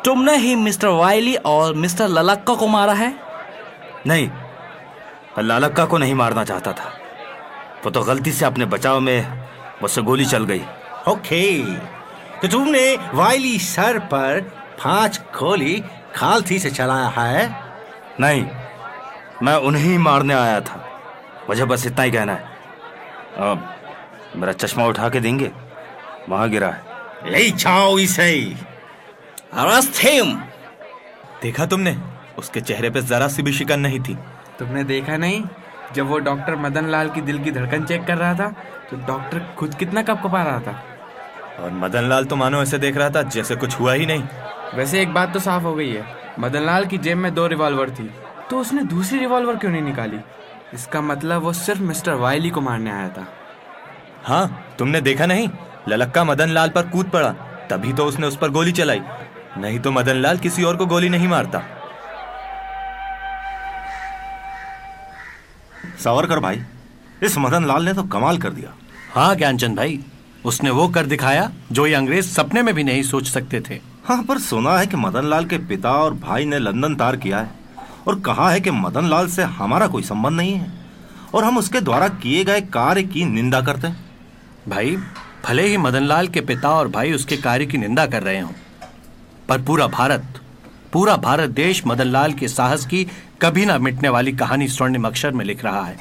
तुमने 0.05 0.35
ही 0.37 0.55
मिस्टर 0.55 0.87
वाइली 0.87 1.35
और 1.35 1.73
मिस्टर 1.73 2.07
ललक्का 2.07 2.55
को 2.55 2.67
मारा 2.67 2.93
है? 2.93 3.13
नहीं 4.07 4.29
लालक्का 5.39 5.85
को 5.85 5.97
नहीं 5.97 6.13
मारना 6.13 6.43
चाहता 6.43 6.71
था। 6.71 6.91
वो 7.85 7.91
तो 7.91 8.01
गलती 8.01 8.31
से 8.31 8.45
अपने 8.45 8.65
बचाव 8.65 8.99
में 8.99 9.45
मुझसे 9.81 10.01
गोली 10.01 10.25
चल 10.25 10.43
गई। 10.43 10.61
ओके 11.07 11.63
तो 12.39 12.47
तुमने 12.47 12.97
वाइली 13.13 13.57
सर 13.59 13.99
पर 13.99 14.41
पाँच 14.83 15.17
गोली 15.17 15.83
खालती 16.15 16.59
से 16.59 16.69
चलाया 16.69 17.07
है? 17.07 17.55
नहीं 18.19 18.45
मैं 19.43 19.55
उन्हें 19.55 19.83
ही 19.83 19.97
मारने 19.97 20.33
आया 20.33 20.59
था। 20.61 20.81
मुझे 21.49 21.65
बस 21.65 21.85
इतना 21.87 22.03
ही 22.03 22.11
कहना 22.11 22.33
है। 22.33 22.43
अब 23.37 23.69
मेरा 24.35 24.51
चश्मा 24.53 24.85
उठा 24.85 25.09
के 25.09 25.19
देंगे। 25.19 25.51
वहाँ 26.29 26.49
गिरा 26.49 26.67
है। 26.67 27.31
ले 27.31 27.49
जाओ 27.49 27.97
इसे। 27.99 28.31
अरेस्ट 29.53 30.03
हिम 30.03 30.33
देखा 31.41 31.65
तुमने? 31.65 31.95
उसके 32.37 32.61
चेहरे 32.61 32.89
पे 32.89 33.01
जरा 33.01 33.27
सी 33.27 33.43
भी 33.43 33.53
शिकन 33.53 33.79
नहीं 33.79 33.99
थी। 33.99 34.17
तुमने 34.59 34.83
देखा 34.83 35.17
नहीं? 35.17 35.43
जब 35.95 36.07
वो 36.07 36.17
डॉक्टर 36.19 36.55
मदन 36.55 36.85
लाल 36.85 37.09
की 37.09 37.21
दिल 37.21 37.43
की 37.43 37.51
धड़कन 37.51 37.83
चेक 37.83 38.05
कर 38.05 38.17
रहा 38.17 38.33
था 38.33 38.47
तो 38.91 38.97
डॉक्टर 38.97 39.39
खुद 39.57 39.75
कितना 39.75 40.01
कप 40.03 40.21
कपा 40.23 40.43
रहा 40.43 40.59
था। 40.59 40.83
और 41.59 41.71
मदन 41.71 42.09
लाल 42.09 42.25
तो 42.25 42.35
मानो 42.35 42.61
ऐसे 42.61 42.77
देख 42.77 42.97
रहा 42.97 43.09
था 43.09 43.21
जैसे 43.21 43.55
कुछ 43.55 43.79
हुआ 43.79 43.93
ही 43.93 44.05
नहीं। 44.05 44.23
वैसे 44.75 45.01
एक 45.01 45.13
बात 45.13 45.33
तो 45.33 45.39
साफ़ 45.39 45.63
हो 45.63 45.73
गई 45.73 45.91
है। 45.93 46.05
मदन 46.39 46.61
लाल 46.61 46.85
की 46.85 46.97
जेब 46.97 47.17
में 47.17 47.33
दो 47.33 47.47
रिवॉल्वर 47.47 47.89
थी। 47.89 48.09
तो 48.49 48.59
उसने 48.59 48.83
दूसरी 48.83 49.19
रिवॉल्वर 49.19 49.55
क्यों 49.55 49.71
नहीं 49.71 49.81
निकाली? 49.81 50.17
इसका 50.73 51.01
मतलब 51.01 51.41
वो 51.41 51.53
सिर्फ़ 51.53 51.81
मिस्टर 51.81 52.13
वाइली 52.13 52.49
को 52.49 52.61
मारने 52.61 52.91
आया 52.91 53.09
था। 53.09 53.25
हाँ 54.23 54.75
तुमने 54.79 55.01
देखा 55.01 55.25
नहीं? 55.25 55.49
ललक्का 55.89 56.23
मदन 56.23 56.49
लाल 56.49 56.69
पर 56.69 56.87
कूद 56.87 57.09
पड़ा। 57.09 57.29
तभी 57.69 57.93
तो 57.93 58.05
उसने 58.05 58.27
उस 58.27 58.37
पर 58.37 58.49
गोली 58.49 58.71
चलाई। 58.71 59.01
नहीं 59.57 59.79
तो 59.79 59.91
मदन 59.91 60.15
लाल 60.15 60.37
किसी 60.37 60.63
और 60.63 60.75
को 60.75 60.85
गोली 60.85 61.09
नहीं 61.09 61.27
मारता। 61.27 61.61
सावरकर 66.03 66.39
भाई 66.39 66.61
इस 67.23 67.37
मदन 67.37 67.65
लाल 67.65 67.85
ने 67.85 67.93
तो 67.93 68.03
कमाल 68.03 68.37
कर 68.37 68.49
दिया। 68.49 68.73
हाँ 69.13 69.35
ज्ञानचंद 69.35 69.77
भाई 69.77 69.99
उसने 70.45 70.69
वो 70.69 70.87
कर 70.87 71.05
दिखाया 71.05 71.51
जो 71.71 71.87
ये 71.87 71.93
अंग्रेज़ 71.93 72.29
सपने 72.29 72.61
में 72.61 72.73
भी 72.75 72.83
नहीं 72.83 73.03
सोच 73.03 73.27
सकते 73.27 73.61
थे। 73.61 73.79
हाँ 74.05 74.23
पर 74.23 74.39
सुना 74.39 74.77
है 74.77 74.87
कि 74.87 74.97
मदन 74.97 75.25
लाल 75.25 75.45
के 75.45 75.57
पिता 75.57 75.91
और 75.91 76.13
भाई 76.13 76.45
ने 76.45 76.59
लंदन 76.59 76.95
तार 76.95 77.17
किया 77.17 77.37
है। 77.37 77.64
और 78.07 78.19
कहा 78.19 78.49
है 78.51 78.61
कि 78.61 78.71
मदन 78.71 79.05
लाल 79.05 79.27
से 79.27 79.43
हमारा 79.43 79.87
कोई 79.87 80.03
संबंध 80.03 80.37
नहीं 80.37 80.53
है 80.53 80.71
और 81.33 81.43
हम 81.43 81.57
उसके 81.57 81.81
द्वारा 81.81 82.07
किए 82.07 82.43
गए 82.43 82.61
कार्य 82.61 83.03
की 83.03 83.25
निंदा 83.25 83.61
करते 83.61 83.87
हैं। 83.87 84.05
भाई 84.67 84.95
भले 85.45 85.67
ही 85.67 85.77
मदन 85.77 86.03
लाल 86.03 86.27
के 86.27 86.41
पिता 86.41 86.69
और 86.69 86.87
भाई 86.87 87.11
उसके 87.11 87.37
कार्य 87.37 87.65
की 87.65 87.77
निंदा 87.77 88.05
कर 88.05 88.23
रहे 88.23 88.39
हों 88.39 88.51
पर 89.49 89.61
पूरा 89.61 89.87
भारत 89.87 90.41
पूरा 90.93 91.15
भारत 91.17 91.49
देश 91.49 91.81
मदन 91.87 92.07
लाल 92.07 92.33
के 92.33 92.47
साहस 92.47 92.85
की 92.85 93.03
कभी 93.41 93.65
ना 93.65 93.77
मिटने 93.77 94.09
वाली 94.09 94.31
कहानी 94.31 94.67
स्वर्णिम 94.67 95.07
अक्षर 95.07 95.31
में 95.31 95.45
लिख 95.45 95.63
रहा 95.63 95.83
है। 95.85 95.97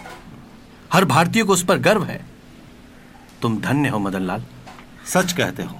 हर 0.92 1.04
भारतीय 1.04 1.44
को 1.44 1.52
उस 1.52 1.64
पर 1.64 1.78
गर्व 1.78 2.04
है। 2.04 2.20
तुम 3.42 3.58
धन्य 3.60 3.88
हो 3.88 3.98
मदन 3.98 4.22
लाल 4.22 4.44
सच 5.06 5.32
कहते 5.32 5.62
हो। 5.62 5.78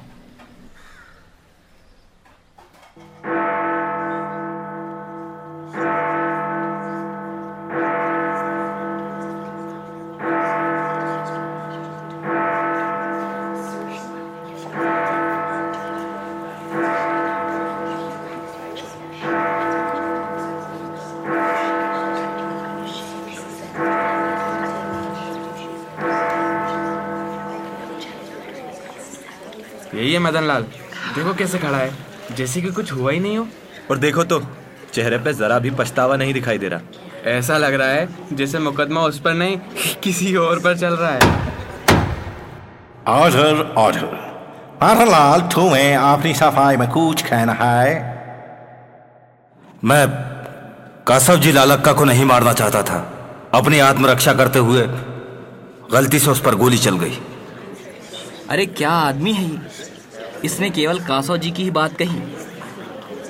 मदन 30.25 30.45
लाल 30.45 30.63
देखो 31.15 31.35
कैसे 31.35 31.59
खड़ा 31.59 31.79
है। 31.79 31.91
जैसे 32.37 32.63
कि 32.63 32.71
कुछ 32.73 32.93
हुआ 32.93 33.13
ही 33.13 33.21
नहीं 33.21 33.37
हो। 33.39 33.47
और 33.91 33.99
देखो 33.99 34.25
तो 34.25 34.41
चेहरे 34.93 35.19
पे 35.19 35.33
जरा 35.35 35.59
भी 35.59 35.71
पछतावा 35.71 36.17
नहीं 36.17 36.33
दिखाई 36.35 36.59
दे 36.59 36.69
रहा। 36.69 36.81
ऐसा 37.31 37.57
लग 37.59 37.75
रहा 37.75 37.89
है 37.89 38.09
जैसे 38.33 38.59
मुकदमा 38.59 39.01
उस 39.03 39.19
पर 39.21 39.35
नहीं 39.35 39.57
किसी 40.03 40.35
और 40.37 40.59
पर 40.59 40.77
चल 40.79 40.95
रहा 40.95 41.11
है। 41.11 41.21
ऑर्डर 43.11 43.75
ऑर्डर 43.79 44.07
पारालाल 44.81 45.41
तुम्हें 45.55 45.97
अपनी 45.97 46.35
सफ़ाई 46.35 46.77
में 46.77 46.89
कुछ 46.89 47.23
कहना 47.23 47.53
है 47.53 48.13
मैं 49.85 50.07
कासव 51.07 51.37
जी 51.37 51.53
लालक्का 51.53 51.93
को 51.93 52.05
नहीं 52.05 52.25
मारना 52.25 52.53
चाहता 52.53 52.83
था। 52.83 52.99
अपनी 53.55 53.79
आत्मरक्षा 53.79 54.33
करते 54.35 54.59
हुए 54.59 54.87
गलती 55.93 56.19
से 56.19 56.31
उस 56.31 56.41
पर 56.41 56.55
गोली 56.55 56.79
चल 56.79 56.99
गई। 56.99 57.19
अरे 58.51 58.67
क्या 58.69 58.91
आदमी 58.91 59.33
है 59.33 59.45
ये? 59.45 59.59
इसने 60.45 60.71
केवल 60.71 60.99
कासो 61.01 61.37
जी 61.37 61.51
की 61.51 61.63
ही 61.63 61.71
बात 61.71 61.97
कही। 61.99 62.23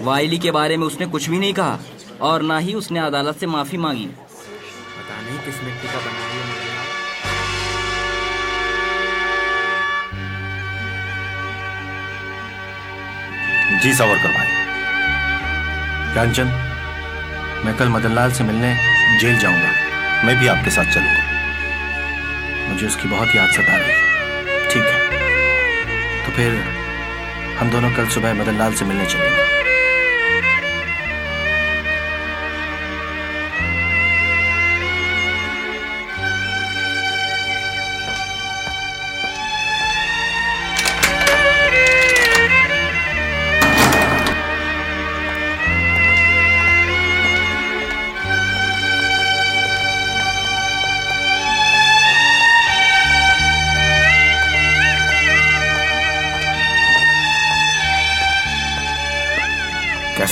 वाइली 0.05 0.39
के 0.39 0.51
बारे 0.51 0.77
में 0.77 0.87
उसने 0.87 1.07
कुछ 1.07 1.29
भी 1.31 1.39
नहीं 1.39 1.55
कहा 1.55 1.79
और 2.21 2.43
ना 2.43 2.59
ही 2.59 2.75
उसने 2.75 3.01
अदालत 3.01 3.37
से 3.37 3.47
माफ़ी 3.47 3.79
मांगी। 3.79 4.07
पता 4.07 5.21
नहीं 5.21 5.39
किस 5.39 5.63
मिट्टी 5.65 5.89
का 5.89 5.99
बना 5.99 6.11
है 6.11 6.43
जी 13.83 13.95
सावरकर 13.95 14.29
भाई। 14.29 14.47
ज्ञानचंद 16.13 16.53
मैं 17.67 17.77
कल 17.77 17.89
मदनलाल 17.89 18.33
से 18.33 18.45
मिलने 18.45 18.77
जेल 19.21 19.39
जाऊँगा। 19.39 19.71
मैं 20.25 20.41
भी 20.41 20.47
आपके 20.47 20.71
साथ 20.71 20.95
चलूँगा। 20.95 21.23
मुझे 22.69 22.87
उसकी 22.87 23.09
बहुत 23.09 23.35
याद 23.37 23.51
सता 23.51 23.77
रही 23.77 23.91
है। 23.91 24.69
ठीक 24.71 24.85
है। 24.85 26.27
तो 26.27 26.33
फिर 26.33 26.84
हम 27.59 27.71
दोनों 27.71 27.91
कल 27.91 28.09
सुबह 28.09 28.35
मदनलाल 28.35 28.73
से 28.75 28.85
मिलने 28.85 29.07
चलेंगे। 29.07 29.84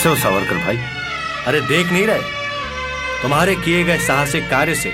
कैसे 0.02 0.10
हो 0.10 0.16
सावरकर 0.16 0.56
भाई। 0.56 0.76
अरे 1.46 1.60
देख 1.60 1.86
नहीं 1.86 2.06
रहे? 2.06 2.22
तुम्हारे 3.22 3.54
किए 3.54 3.82
गए 3.84 3.98
साहसिक 3.98 4.48
कार्य 4.50 4.74
से 4.74 4.92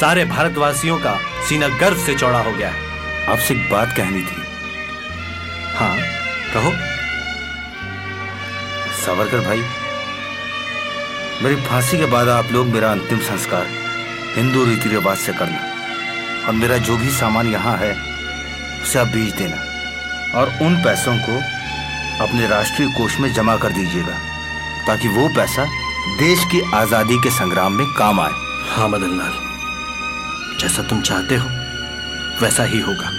सारे 0.00 0.24
भारतवासियों 0.24 0.98
का 0.98 1.12
सीना 1.48 1.68
गर्व 1.68 1.98
से 1.98 2.14
चौड़ा 2.14 2.38
हो 2.38 2.52
गया 2.52 2.68
है। 2.68 3.28
आपसे 3.28 3.54
एक 3.54 3.70
बात 3.70 3.96
कहनी 3.96 4.20
थी। 4.20 4.42
हाँ 5.76 5.96
कहो। 6.54 6.72
सावरकर 8.96 9.40
भाई 9.40 9.62
मेरी 11.42 11.56
फांसी 11.56 11.98
के 11.98 12.06
बाद 12.06 12.28
आप 12.28 12.52
लोग 12.52 12.66
मेरा 12.66 12.90
अंतिम 12.92 13.20
संस्कार 13.20 13.66
हिंदू 14.36 14.64
रीति 14.64 14.88
रिवाज 14.88 15.16
से 15.18 15.32
करना। 15.32 15.62
और 16.46 16.52
मेरा 16.54 16.76
जो 16.76 16.96
भी 16.96 17.08
सामान 17.10 17.46
यहाँ 17.46 17.76
है 17.76 17.92
उसे 18.82 18.98
आप 18.98 19.06
बेच 19.06 19.32
देना। 19.34 19.64
और 20.38 20.52
उन 20.62 20.76
पैसों 20.84 21.16
को 21.16 21.59
अपने 22.20 22.46
राष्ट्रीय 22.46 22.88
कोष 22.88 23.18
में 23.20 23.32
जमा 23.32 23.56
कर 23.56 23.72
दीजिएगा, 23.72 24.16
ताकि 24.86 25.08
वो 25.08 25.28
पैसा 25.28 25.64
देश 26.18 26.44
की 26.44 26.60
आज़ादी 26.74 27.18
के 27.18 27.30
संग्राम 27.30 27.72
में 27.72 27.86
काम 27.94 28.20
आए। 28.20 28.32
हाँ 28.66 28.88
मदन 28.88 29.16
लाल 29.18 30.58
जैसा 30.60 30.82
तुम 30.82 31.00
चाहते 31.00 31.36
हो, 31.36 31.48
वैसा 32.42 32.64
ही 32.64 32.80
होगा। 32.80 33.10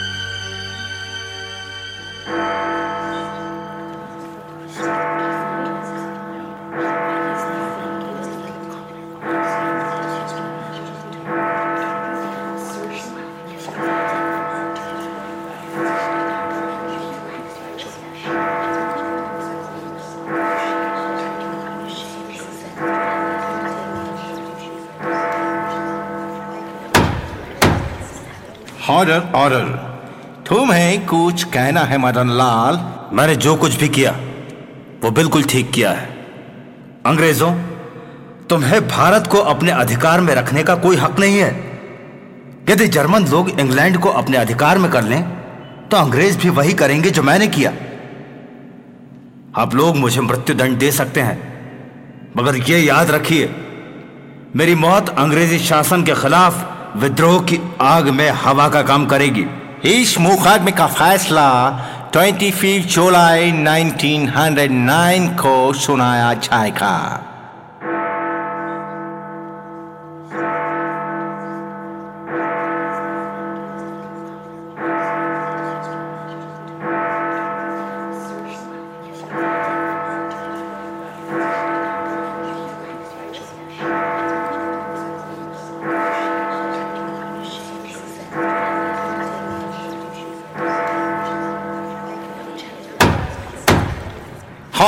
ऑर्डर 28.92 29.24
ऑर्डर 29.36 29.66
तुम्हें 30.48 31.06
कुछ 31.06 31.44
कहना 31.44 31.82
है, 31.82 31.98
मदन 31.98 32.30
लाल? 32.32 32.80
मैंने 33.14 33.36
जो 33.38 33.56
कुछ 33.56 33.76
भी 33.76 33.90
किया, 33.90 34.12
वो 35.04 35.12
बिल्कुल 35.12 35.44
ठीक 35.44 35.72
किया 35.72 35.92
है। 35.92 36.08
अंग्रेज़ों, 37.06 37.52
तुम्हें 38.50 38.88
भारत 38.88 39.28
को 39.28 39.38
अपने 39.38 39.72
अधिकार 39.74 40.22
में 40.22 40.34
रखने 40.36 40.64
का 40.64 40.76
कोई 40.78 40.96
हक 40.96 41.20
नहीं 41.20 41.38
है। 41.38 41.52
यदि 42.70 42.88
जर्मन 42.88 43.28
लोग 43.28 43.50
इंग्लैंड 43.50 43.98
को 43.98 44.10
अपने 44.12 44.38
अधिकार 44.38 44.78
में 44.78 44.90
कर 44.92 45.04
लें 45.04 45.24
तो 45.90 45.98
अंग्रेज़ 45.98 46.38
भी 46.38 46.50
वही 46.50 46.74
करेंगे 46.74 47.10
जो 47.10 47.24
मैंने 47.24 47.48
किया। 47.48 47.72
आप 49.56 49.76
लोग 49.76 49.96
मुझे 49.98 50.22
मृत्युदंड 50.22 50.78
दे 50.78 50.92
सकते 50.92 51.22
हैं, 51.22 51.38
मगर 52.38 52.56
यह 52.70 52.86
याद 52.86 53.12
रखिए, 53.12 53.50
मेरी 54.56 54.76
मौत 54.76 55.10
अंग्रेज़ी 55.10 55.60
शासन 55.60 56.04
के 56.04 56.14
खिलाफ 56.14 56.71
विद्रोह 56.96 57.42
की 57.42 57.60
आग 57.82 58.10
में 58.10 58.30
हवा 58.30 58.70
का 58.70 58.82
काम 58.82 59.06
करेगी। 59.06 59.46
इस 59.90 60.20
मुकदमे 60.20 60.72
का 60.72 60.88
फैसला 60.88 61.70
25 62.16 62.86
जुलाई 62.86 63.52
1909 63.52 65.28
को 65.28 65.74
सुनाया 65.74 66.34
जाएगा। 66.34 67.22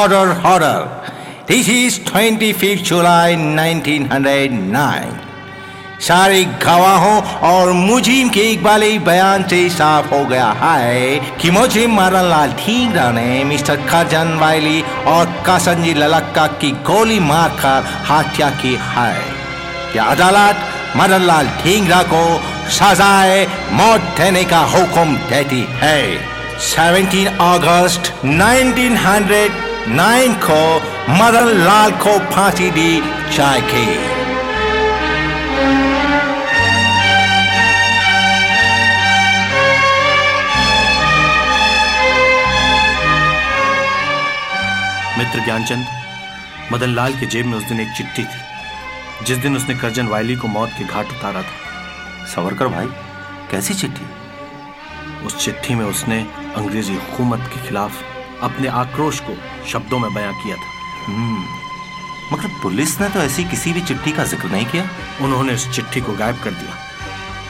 Order, 0.04 0.36
order. 0.44 0.80
This 1.48 1.68
is 1.70 1.98
25th 2.02 2.84
July 2.84 3.36
1909. 3.36 5.12
सारे 6.02 6.44
गवाहों 6.64 7.22
और 7.50 7.72
मुजिम 7.74 8.30
के 8.30 8.42
इकबाली 8.52 8.98
बयान 9.08 9.44
से 9.48 9.60
साफ़ 9.78 10.10
हो 10.14 10.24
गया 10.26 10.50
है 10.64 11.20
कि 11.42 11.52
मुझे 11.58 11.86
मदन 11.88 12.28
लाल 12.32 12.52
ठीकरा 12.60 13.10
ने 13.12 13.44
मिस्टर 13.52 13.78
करजन 13.92 14.36
वाइली 14.42 14.82
और 15.14 15.26
कासनजी 15.46 15.94
ललक्का 15.94 16.48
की 16.60 16.72
गोली 16.90 17.20
मारकर 17.30 17.88
हत्या 18.10 18.50
की 18.62 18.76
है 18.90 19.16
यह 19.96 20.04
अदालत 20.04 20.68
मदन 20.98 21.28
लाल 21.32 21.48
ठीकरा 21.64 22.02
को 22.12 22.24
सजाए 22.80 23.40
मौत 23.80 24.14
देने 24.20 24.44
का 24.52 24.62
हुक्म 24.76 25.16
देती 25.32 25.64
है 25.84 26.00
17 26.66 27.40
अगस्त 27.44 28.14
1909 29.84 30.34
को 30.34 30.80
मदन 31.14 31.48
लाल 31.66 31.92
को 31.92 32.20
फांसी 32.20 32.72
दी 32.72 33.02
जाएगी 33.38 33.86
मित्र 45.20 45.40
ज्ञानचंद 45.40 45.86
मदन 46.72 46.90
लाल 46.90 47.14
के 47.14 47.26
जेब 47.26 47.46
में 47.46 47.58
उस 47.58 47.64
दिन 47.64 47.80
एक 47.80 47.92
चिट्ठी 47.98 48.24
थी 48.24 48.42
जिस 49.26 49.38
दिन 49.38 49.56
उसने 49.56 49.76
करजन 49.76 50.08
वायली 50.08 50.36
को 50.36 50.48
मौत 50.48 50.70
के 50.70 50.84
घाट 50.84 51.06
उतारा 51.06 51.42
था। 51.42 52.26
सावरकर 52.26 52.68
भाई 52.68 52.88
कैसी 53.52 53.74
चिट्ठी? 53.74 54.06
उस 55.26 55.46
चिट्ठी 55.46 55.76
में 55.76 55.86
उसने 55.86 56.22
अंग्रेज़ी 56.56 56.96
हुकूमत 56.96 57.50
के 57.54 57.68
खिलाफ 57.68 58.13
अपने 58.44 58.68
आक्रोश 58.78 59.20
को 59.20 59.36
शब्दों 59.68 60.00
में 60.00 60.14
बयां 60.14 60.34
किया 60.34 60.56
था। 60.56 60.72
हम्म, 61.06 61.44
मगर 62.32 62.48
पुलिस 62.62 63.00
ने 63.02 63.10
तो 63.10 63.20
ऐसी 63.20 63.44
किसी 63.46 63.74
भी 63.74 63.82
चिट्ठी 63.82 64.12
का 64.12 64.24
ज़िक्र 64.26 64.50
नहीं 64.50 64.66
किया। 64.66 64.84
उन्होंने 65.22 65.54
उस 65.54 65.70
चिट्ठी 65.76 66.02
को 66.02 66.14
गायब 66.16 66.40
कर 66.44 66.52
दिया। 66.52 66.78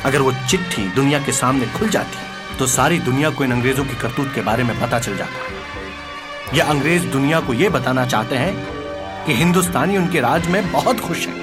अगर 0.05 0.21
वो 0.21 0.31
चिट्ठी 0.49 0.87
दुनिया 0.91 1.19
के 1.19 1.31
सामने 1.31 1.65
खुल 1.69 1.89
जाती 1.89 2.31
तो 2.57 2.67
सारी 2.67 2.99
दुनिया 3.01 3.29
को 3.29 3.43
इन 3.43 3.51
अंग्रेज़ों 3.51 3.83
की 3.85 3.95
करतूत 3.95 4.31
के 4.35 4.41
बारे 4.41 4.63
में 4.63 4.79
पता 4.81 4.99
चल 4.99 5.15
जाता। 5.17 6.55
यह 6.57 6.69
अंग्रेज़ 6.69 7.05
दुनिया 7.07 7.39
को 7.39 7.53
यह 7.53 7.69
बताना 7.69 8.05
चाहते 8.05 8.35
हैं 8.35 9.25
कि 9.25 9.33
हिंदुस्तानी 9.33 9.97
उनके 9.97 10.19
राज 10.21 10.47
में 10.47 10.71
बहुत 10.71 10.99
खुश 10.99 11.25
है। 11.27 11.33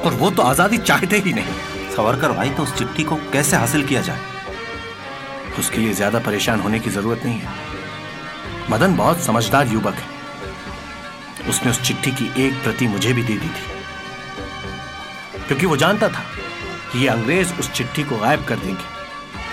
और 0.00 0.14
वो 0.14 0.30
तो 0.30 0.42
आज़ादी 0.42 0.78
चाहते 0.78 1.18
ही 1.18 1.32
नहीं। 1.32 1.54
सावरकर 1.96 2.32
भाई 2.32 2.50
तो 2.50 2.62
उस 2.62 2.74
चिट्ठी 2.78 3.02
को 3.02 3.16
कैसे 3.32 3.56
हासिल 3.56 3.86
किया 3.86 4.00
जाए? 4.00 4.20
उसके 5.58 5.78
लिए 5.78 5.92
ज़्यादा 5.92 6.18
परेशान 6.18 6.60
होने 6.60 6.78
की 6.78 6.90
ज़रूरत 6.90 7.24
नहीं 7.24 7.38
है। 7.38 7.63
मदन 8.70 8.96
बहुत 8.96 9.20
समझदार 9.20 9.68
युवक 9.68 9.94
है। 9.94 10.12
उसने 11.48 11.70
उस 11.70 11.82
चिट्ठी 11.82 12.10
की 12.10 12.46
एक 12.46 12.62
प्रति 12.62 12.86
मुझे 12.86 13.12
भी 13.12 13.22
दे 13.22 13.32
दी 13.32 13.48
थी। 13.48 13.72
क्योंकि 15.46 15.66
वो 15.66 15.76
जानता 15.76 16.08
था 16.08 16.24
कि 16.92 16.98
ये 16.98 17.08
अंग्रेज़ 17.08 17.52
उस 17.54 17.72
चिट्ठी 17.72 18.02
को 18.02 18.16
गायब 18.16 18.44
कर 18.44 18.56
देंगे। 18.56 18.84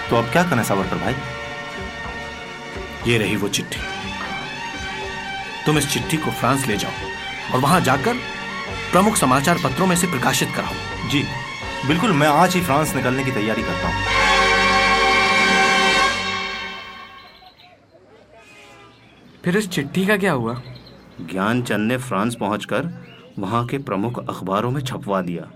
तो 0.10 0.15
अब 0.15 0.32
क्या 0.32 0.43
करें 0.43 0.63
सावरकर 0.63 0.95
भाई? 0.95 1.15
ये 3.12 3.17
रही 3.17 3.36
वो 3.36 3.47
चिट्ठी। 3.47 3.80
तुम 5.65 5.78
इस 5.78 5.93
चिट्ठी 5.93 6.17
को 6.17 6.32
फ्रांस 6.32 6.67
ले 6.67 6.78
जाओ 6.78 6.91
और 7.54 7.60
वहाँ 7.60 7.82
जाकर 7.82 8.13
प्रमुख 8.91 9.15
समाचार 9.15 9.58
पत्रों 9.63 9.88
में 9.88 9.95
से 9.95 10.08
प्रकाशित 10.08 10.50
कराओ। 10.56 11.10
जी 11.10 11.24
बिल्कुल 11.88 12.12
मैं 12.12 12.28
आज 12.28 12.56
ही 12.56 12.62
फ्रांस 12.62 12.95
निकलने 12.95 13.24
की 13.24 13.32
तैयारी 13.32 13.63
करता 13.63 13.88
हूँ। 13.88 14.21
फिर 19.45 19.58
इस 19.58 19.69
चिट्ठी 19.69 20.06
का 20.06 20.17
क्या 20.17 20.32
हुआ? 20.32 20.62
ज्ञानचंद 21.21 21.91
ने 21.91 21.97
फ्रांस 21.97 22.36
पहुंचकर 22.36 23.06
वहाँ 23.39 23.65
के 23.65 23.77
प्रमुख 23.77 24.30
अखबारों 24.30 24.71
में 24.71 24.82
छपवा 24.82 25.21
दिया। 25.21 25.47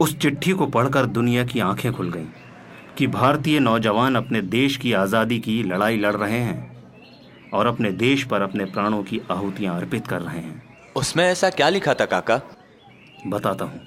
उस 0.00 0.18
चिट्ठी 0.18 0.52
को 0.52 0.66
पढ़कर 0.66 1.06
दुनिया 1.06 1.44
की 1.44 1.60
आँखें 1.60 1.92
खुल 1.92 2.10
गईं 2.12 2.26
कि 2.98 3.06
भारतीय 3.06 3.58
नौजवान 3.60 4.16
अपने 4.16 4.42
देश 4.42 4.76
की 4.76 4.92
आज़ादी 4.92 5.38
की 5.38 5.62
लड़ाई 5.62 5.96
लड़ 5.96 6.14
रहे 6.16 6.38
हैं 6.38 6.76
और 7.54 7.66
अपने 7.66 7.90
देश 7.90 8.24
पर 8.24 8.42
अपने 8.42 8.64
प्राणों 8.64 9.02
की 9.02 9.20
आहुतियाँ 9.30 9.76
अर्पित 9.76 10.06
कर 10.06 10.20
रहे 10.20 10.38
हैं। 10.38 10.62
उसमें 10.96 11.24
ऐसा 11.24 11.50
क्या 11.50 11.68
लिखा 11.68 11.94
था 11.94 12.06
काका? 12.06 12.40
बताता 13.26 13.64
हूँ। 13.64 13.80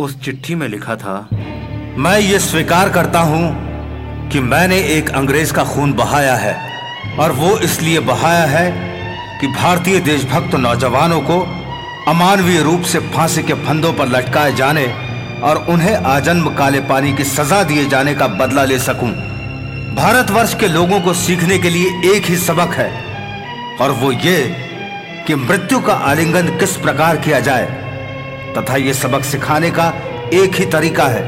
उस 0.00 0.20
चिट्ठी 0.20 0.54
में 0.54 0.68
लिखा 0.68 0.96
था 0.96 1.28
मैं 1.98 2.18
ये 2.20 2.38
स्वीकार 2.38 2.92
करता 2.92 3.20
हूँ 3.20 4.28
कि 4.28 4.40
मैंने 4.40 4.78
एक 4.78 5.10
अंग्रेज़ 5.10 5.54
का 5.54 5.64
खून 5.64 5.92
बहाया 5.92 6.34
है। 6.34 6.75
और 7.20 7.32
वो 7.32 7.56
इसलिए 7.58 8.00
बहाया 8.02 8.44
है 8.46 8.70
कि 9.40 9.46
भारतीय 9.48 10.00
देशभक्त 10.00 10.54
नौजवानों 10.56 11.20
को 11.20 11.38
अमानवीय 12.08 12.62
रूप 12.62 12.82
से 12.82 12.98
फांसी 13.14 13.42
के 13.42 13.54
फंदों 13.64 13.92
पर 13.92 14.08
लटकाए 14.08 14.52
जाने 14.54 14.86
और 15.42 15.64
उन्हें 15.70 15.94
आजन्म 16.06 16.48
काले 16.54 16.80
पानी 16.90 17.12
की 17.12 17.24
सजा 17.26 17.62
दिए 17.62 17.84
जाने 17.86 18.14
का 18.14 18.26
बदला 18.34 18.64
ले 18.64 18.78
सकूँ। 18.80 19.10
भारतवर्ष 19.94 20.54
के 20.54 20.68
लोगों 20.68 21.00
को 21.00 21.14
सीखने 21.14 21.58
के 21.58 21.70
लिए 21.70 22.14
एक 22.14 22.26
ही 22.26 22.36
सबक 22.38 22.74
है, 22.74 22.90
और 23.80 23.90
वो 23.92 24.12
ये 24.12 24.38
कि 25.26 25.34
मृत्यु 25.34 25.80
का 25.80 25.94
आलिंगन 26.04 26.56
किस 26.58 26.76
प्रकार 26.76 27.16
किया 27.16 27.40
जाए, 27.40 27.66
तथा 28.56 28.76
ये 28.76 28.94
सबक 28.94 29.24
सिखाने 29.24 29.70
का 29.70 29.92
एक 30.34 30.54
ही 30.54 30.66
तरीका 30.68 31.06
है 31.08 31.24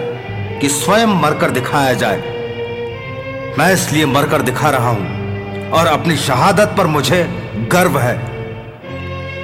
कि 0.61 0.68
स्वयं 0.70 1.20
मरकर 1.22 1.51
दिखाया 1.51 1.92
जाए। 1.94 2.37
मैं 3.59 3.72
इसलिए 3.72 4.07
मरकर 4.07 4.42
दिखा 4.42 4.70
रहा 4.70 4.90
हूँ 4.90 5.17
और 5.70 5.87
अपनी 5.87 6.16
शहादत 6.18 6.74
पर 6.78 6.87
मुझे 6.87 7.22
गर्व 7.72 7.98
है। 7.98 8.16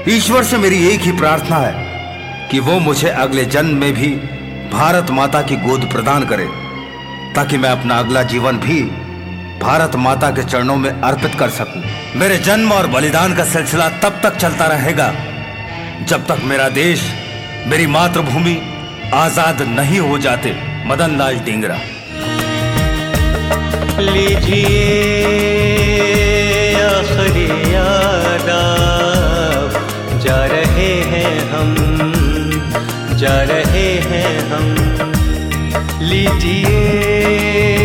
ईश्वर 0.09 0.45
से 0.45 0.59
मेरी 0.59 0.87
एक 0.89 1.01
ही 1.01 1.13
प्रार्थना 1.13 1.57
है 1.57 2.49
कि 2.51 2.59
वो 2.61 2.79
मुझे 2.81 3.09
अगले 3.09 3.45
जन्म 3.47 3.77
में 3.77 3.93
भी 3.93 4.11
भारत 4.73 5.11
माता 5.11 5.43
की 5.43 5.57
गोद 5.59 5.89
प्रदान 5.93 6.25
करे, 6.25 6.47
ताकि 7.35 7.59
मैं 7.59 7.71
अपना 7.71 7.99
अगला 7.99 8.23
जीवन 8.25 8.59
भी 8.59 8.81
भारत 9.61 9.97
माता 9.97 10.31
के 10.31 10.43
चरणों 10.45 10.77
में 10.77 10.91
अर्पित 10.91 11.35
कर 11.35 11.51
सकूँ। 11.53 11.83
मेरे 12.17 12.39
जन्म 12.41 12.73
और 12.73 12.87
बलिदान 12.87 13.35
का 13.37 13.45
सिलसिला 13.47 13.89
तब 14.01 14.21
तक 14.23 14.37
चलता 14.37 14.67
रहेगा, 14.67 15.13
जब 16.09 16.27
तक 16.27 16.43
मेरा 16.45 16.69
देश, 16.71 17.03
मेरी 17.67 17.87
मातृभूमि 17.89 18.57
आज़ाद 19.15 19.63
नहीं 19.71 20.01
हो 20.01 20.19
जाते। 20.19 20.55
मदन 20.87 21.17
लाल 21.19 21.39
डिंगरा 21.41 21.79
लीजिए 23.99 24.75
आखिरी 26.83 27.75
आदाब। 27.75 29.71
जा 30.19 30.47
रहे 30.47 30.93
हैं 31.13 31.51
हम 31.51 31.75
जा 33.17 33.43
रहे 33.43 33.89
हैं 34.11 34.39
हम। 34.51 34.75
लीजिए 36.03 37.84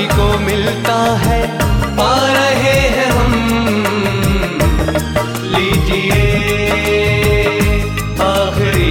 इनकलाबी 0.00 0.06
को 0.06 0.38
मिलता 0.38 0.96
है। 1.16 1.58
पा 1.96 2.32
रहे 2.32 2.78
हैं 2.88 3.10
हम। 3.10 3.32
लीजिए 5.44 6.20
आखिरी 8.20 8.90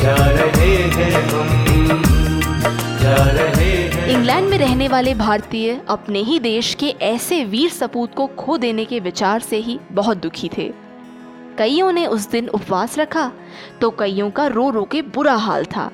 जा 0.00 0.16
रहे 0.30 0.74
हैं 0.76 1.12
हम। 1.28 2.02
जा 3.02 3.16
रहे 3.30 4.12
इंग्लैंड 4.12 4.48
में 4.48 4.58
रहने 4.58 4.88
वाले 4.88 5.14
भारतीय 5.14 5.80
अपने 5.88 6.18
ही 6.18 6.38
देश 6.38 6.74
के 6.74 6.94
ऐसे 7.02 7.44
वीर 7.44 7.70
सपूत 7.70 8.14
को 8.14 8.26
खो 8.26 8.56
देने 8.58 8.84
के 8.84 9.00
विचार 9.00 9.40
से 9.40 9.56
ही 9.56 9.78
बहुत 9.92 10.16
दुखी 10.16 10.50
थे। 10.58 10.72
कईयों 11.58 11.92
ने 11.92 12.06
उस 12.06 12.30
दिन 12.30 12.48
उपवास 12.48 12.98
रखा 12.98 13.30
तो 13.80 13.90
कईयों 13.90 14.30
का 14.30 14.46
रो 14.46 14.70
रो 14.70 14.84
के 14.84 15.02
बुरा 15.02 15.34
हाल 15.34 15.64
था। 15.64 15.90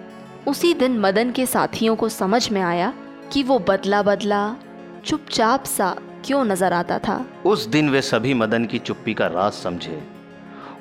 उसी 0.50 0.72
दिन 0.74 0.98
मदन 0.98 1.30
के 1.30 1.44
साथियों 1.46 1.94
को 1.96 2.08
समझ 2.08 2.50
में 2.50 2.60
आया 2.60 2.92
कि 3.32 3.42
वो 3.42 3.58
बदला 3.58 4.02
बदला, 4.02 4.56
चुपचाप 5.06 5.64
सा 5.64 5.90
क्यों 6.24 6.44
नज़र 6.44 6.72
आता 6.72 6.98
था। 6.98 7.14
उस 7.46 7.66
दिन 7.66 7.90
वे 7.90 8.00
सभी 8.02 8.32
मदन 8.34 8.64
की 8.64 8.78
चुप्पी 8.78 9.12
का 9.14 9.26
राज 9.26 9.52
समझे। 9.52 10.02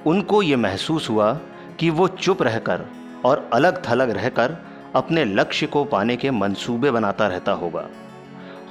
उनको 0.05 0.41
ये 0.41 0.55
महसूस 0.55 1.10
हुआ 1.10 1.32
कि 1.79 1.89
वो 1.89 2.08
चुप 2.08 2.41
रहकर 2.41 2.86
और 3.25 3.49
अलग 3.53 3.82
थलग 3.89 4.10
रहकर 4.10 4.55
अपने 4.95 5.25
लक्ष्य 5.25 5.67
को 5.67 5.84
पाने 5.86 6.15
के 6.17 6.32
मंसूबे 6.32 6.91
बनाता 6.91 7.27
रहता 7.27 7.51
होगा। 7.51 7.86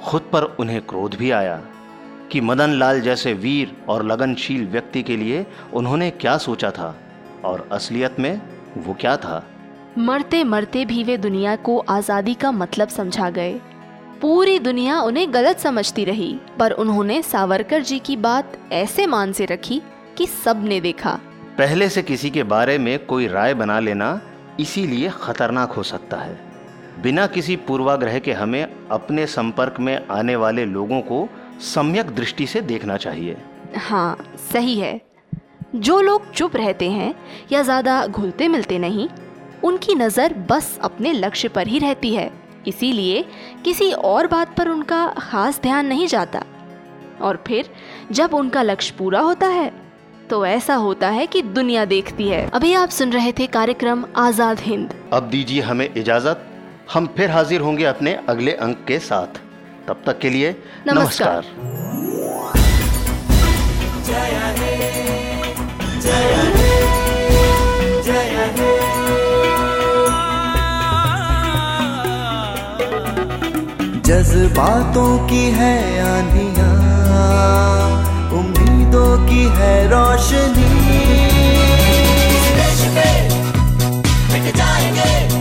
खुद 0.03 0.29
पर 0.33 0.43
उन्हें 0.59 0.81
क्रोध 0.81 1.15
भी 1.15 1.31
आया 1.31 1.55
कि 2.31 2.41
मदन 2.41 2.73
लाल 2.79 2.99
जैसे 3.01 3.33
वीर 3.33 3.75
और 3.89 4.03
लगनशील 4.05 4.67
व्यक्ति 4.67 5.03
के 5.03 5.17
लिए 5.17 5.45
उन्होंने 5.73 6.09
क्या 6.09 6.37
सोचा 6.37 6.71
था 6.71 6.95
और 7.45 7.67
असलियत 7.71 8.19
में 8.19 8.41
वो 8.77 8.93
क्या 8.93 9.15
था। 9.17 9.43
मरते 9.99 10.43
मरते 10.43 10.83
भी 10.85 11.03
वे 11.03 11.15
दुनिया 11.17 11.55
को 11.57 11.77
आज़ादी 11.89 12.33
का 12.33 12.51
मतलब 12.51 12.87
समझा 12.87 13.29
गए। 13.29 13.53
पूरी 14.21 14.59
दुनिया 14.59 14.99
उन्हें 15.01 15.33
गलत 15.33 15.59
समझती 15.59 16.05
रही 16.05 16.35
पर 16.59 16.71
उन्होंने 16.73 17.21
सावरकर 17.21 17.81
जी 17.81 17.99
की 17.99 18.15
बात 18.17 18.57
ऐसे 18.71 19.07
मान 19.07 19.33
से 19.33 19.45
रखी 19.45 19.81
कि 20.17 20.27
सबने 20.27 20.79
देखा। 20.81 21.19
पहले 21.57 21.89
से 21.89 22.01
किसी 22.03 22.29
के 22.29 22.43
बारे 22.45 22.77
में 22.77 22.97
कोई 23.05 23.27
राय 23.27 23.53
बना 23.53 23.79
लेना 23.79 24.19
इसीलिए 24.59 25.11
खतरनाक 25.21 25.71
हो 25.71 25.83
सकता 25.83 26.17
है। 26.17 26.39
बिना 27.01 27.27
किसी 27.27 27.55
पूर्वाग्रह 27.67 28.19
के 28.19 28.33
हमें 28.33 28.63
अपने 28.91 29.25
संपर्क 29.27 29.79
में 29.79 29.97
आने 30.07 30.35
वाले 30.35 30.65
लोगों 30.67 31.01
को 31.03 31.27
सम्यक 31.65 32.15
दृष्टि 32.15 32.47
से 32.47 32.61
देखना 32.63 32.97
चाहिए। 32.97 33.37
हाँ 33.79 34.17
सही 34.51 34.79
है। 34.79 34.99
जो 35.77 36.01
लोग 36.01 36.31
चुप 36.31 36.55
रहते 36.55 36.89
हैं 36.91 37.13
या 37.51 37.61
ज़्यादा 37.63 38.05
घुलते 38.07 38.47
मिलते 38.47 38.79
नहीं 38.79 39.07
उनकी 39.63 39.95
नज़र 39.95 40.33
बस 40.49 40.77
अपने 40.83 41.13
लक्ष्य 41.13 41.47
पर 41.47 41.67
ही 41.67 41.79
रहती 41.79 42.13
है। 42.15 42.31
इसीलिए 42.67 43.25
किसी 43.65 43.91
और 43.91 44.27
बात 44.27 44.55
पर 44.57 44.67
उनका 44.67 45.05
खास 45.19 45.59
ध्यान 45.61 45.85
नहीं 45.85 46.07
जाता। 46.07 46.43
और 47.21 47.43
फिर 47.47 47.69
जब 48.11 48.33
उनका 48.33 48.61
लक्ष्य 48.61 48.95
पूरा 48.97 49.19
होता 49.21 49.47
है 49.47 49.71
तो 50.29 50.45
ऐसा 50.45 50.75
होता 50.75 51.09
है 51.09 51.25
कि 51.27 51.41
दुनिया 51.41 51.85
देखती 51.85 52.27
है। 52.27 52.49
अभी 52.49 52.73
आप 52.73 52.89
सुन 52.91 53.11
रहे 53.11 53.31
थे 53.31 53.47
कार्यक्रम 53.49 54.05
आज़ाद 54.17 54.59
हिंद। 54.59 54.93
अब 55.13 55.29
दीजिए 55.29 55.61
हमें 55.61 55.89
इजाज़त। 55.93 56.45
हम 56.93 57.07
फिर 57.17 57.31
हाजिर 57.31 57.61
होंगे 57.61 57.85
अपने 57.85 58.13
अगले 58.29 58.53
अंक 58.57 58.83
के 58.87 58.99
साथ। 59.01 59.41
तब 59.87 60.01
तक 60.05 60.19
के 60.19 60.29
लिए 60.29 60.55
नमस्कार। 60.87 61.45
नमस्कार। 61.45 61.77
जय 64.05 64.31
हे 64.59 64.73
जय 65.99 66.58
जज्बातों 74.09 75.27
की 75.27 75.41
है 75.51 75.73
आनिया 76.03 76.69
उम्मीदों 78.39 79.11
की 79.27 79.43
है 79.57 79.73
रोशनी। 79.87 80.69
जाएँगे। 84.55 85.38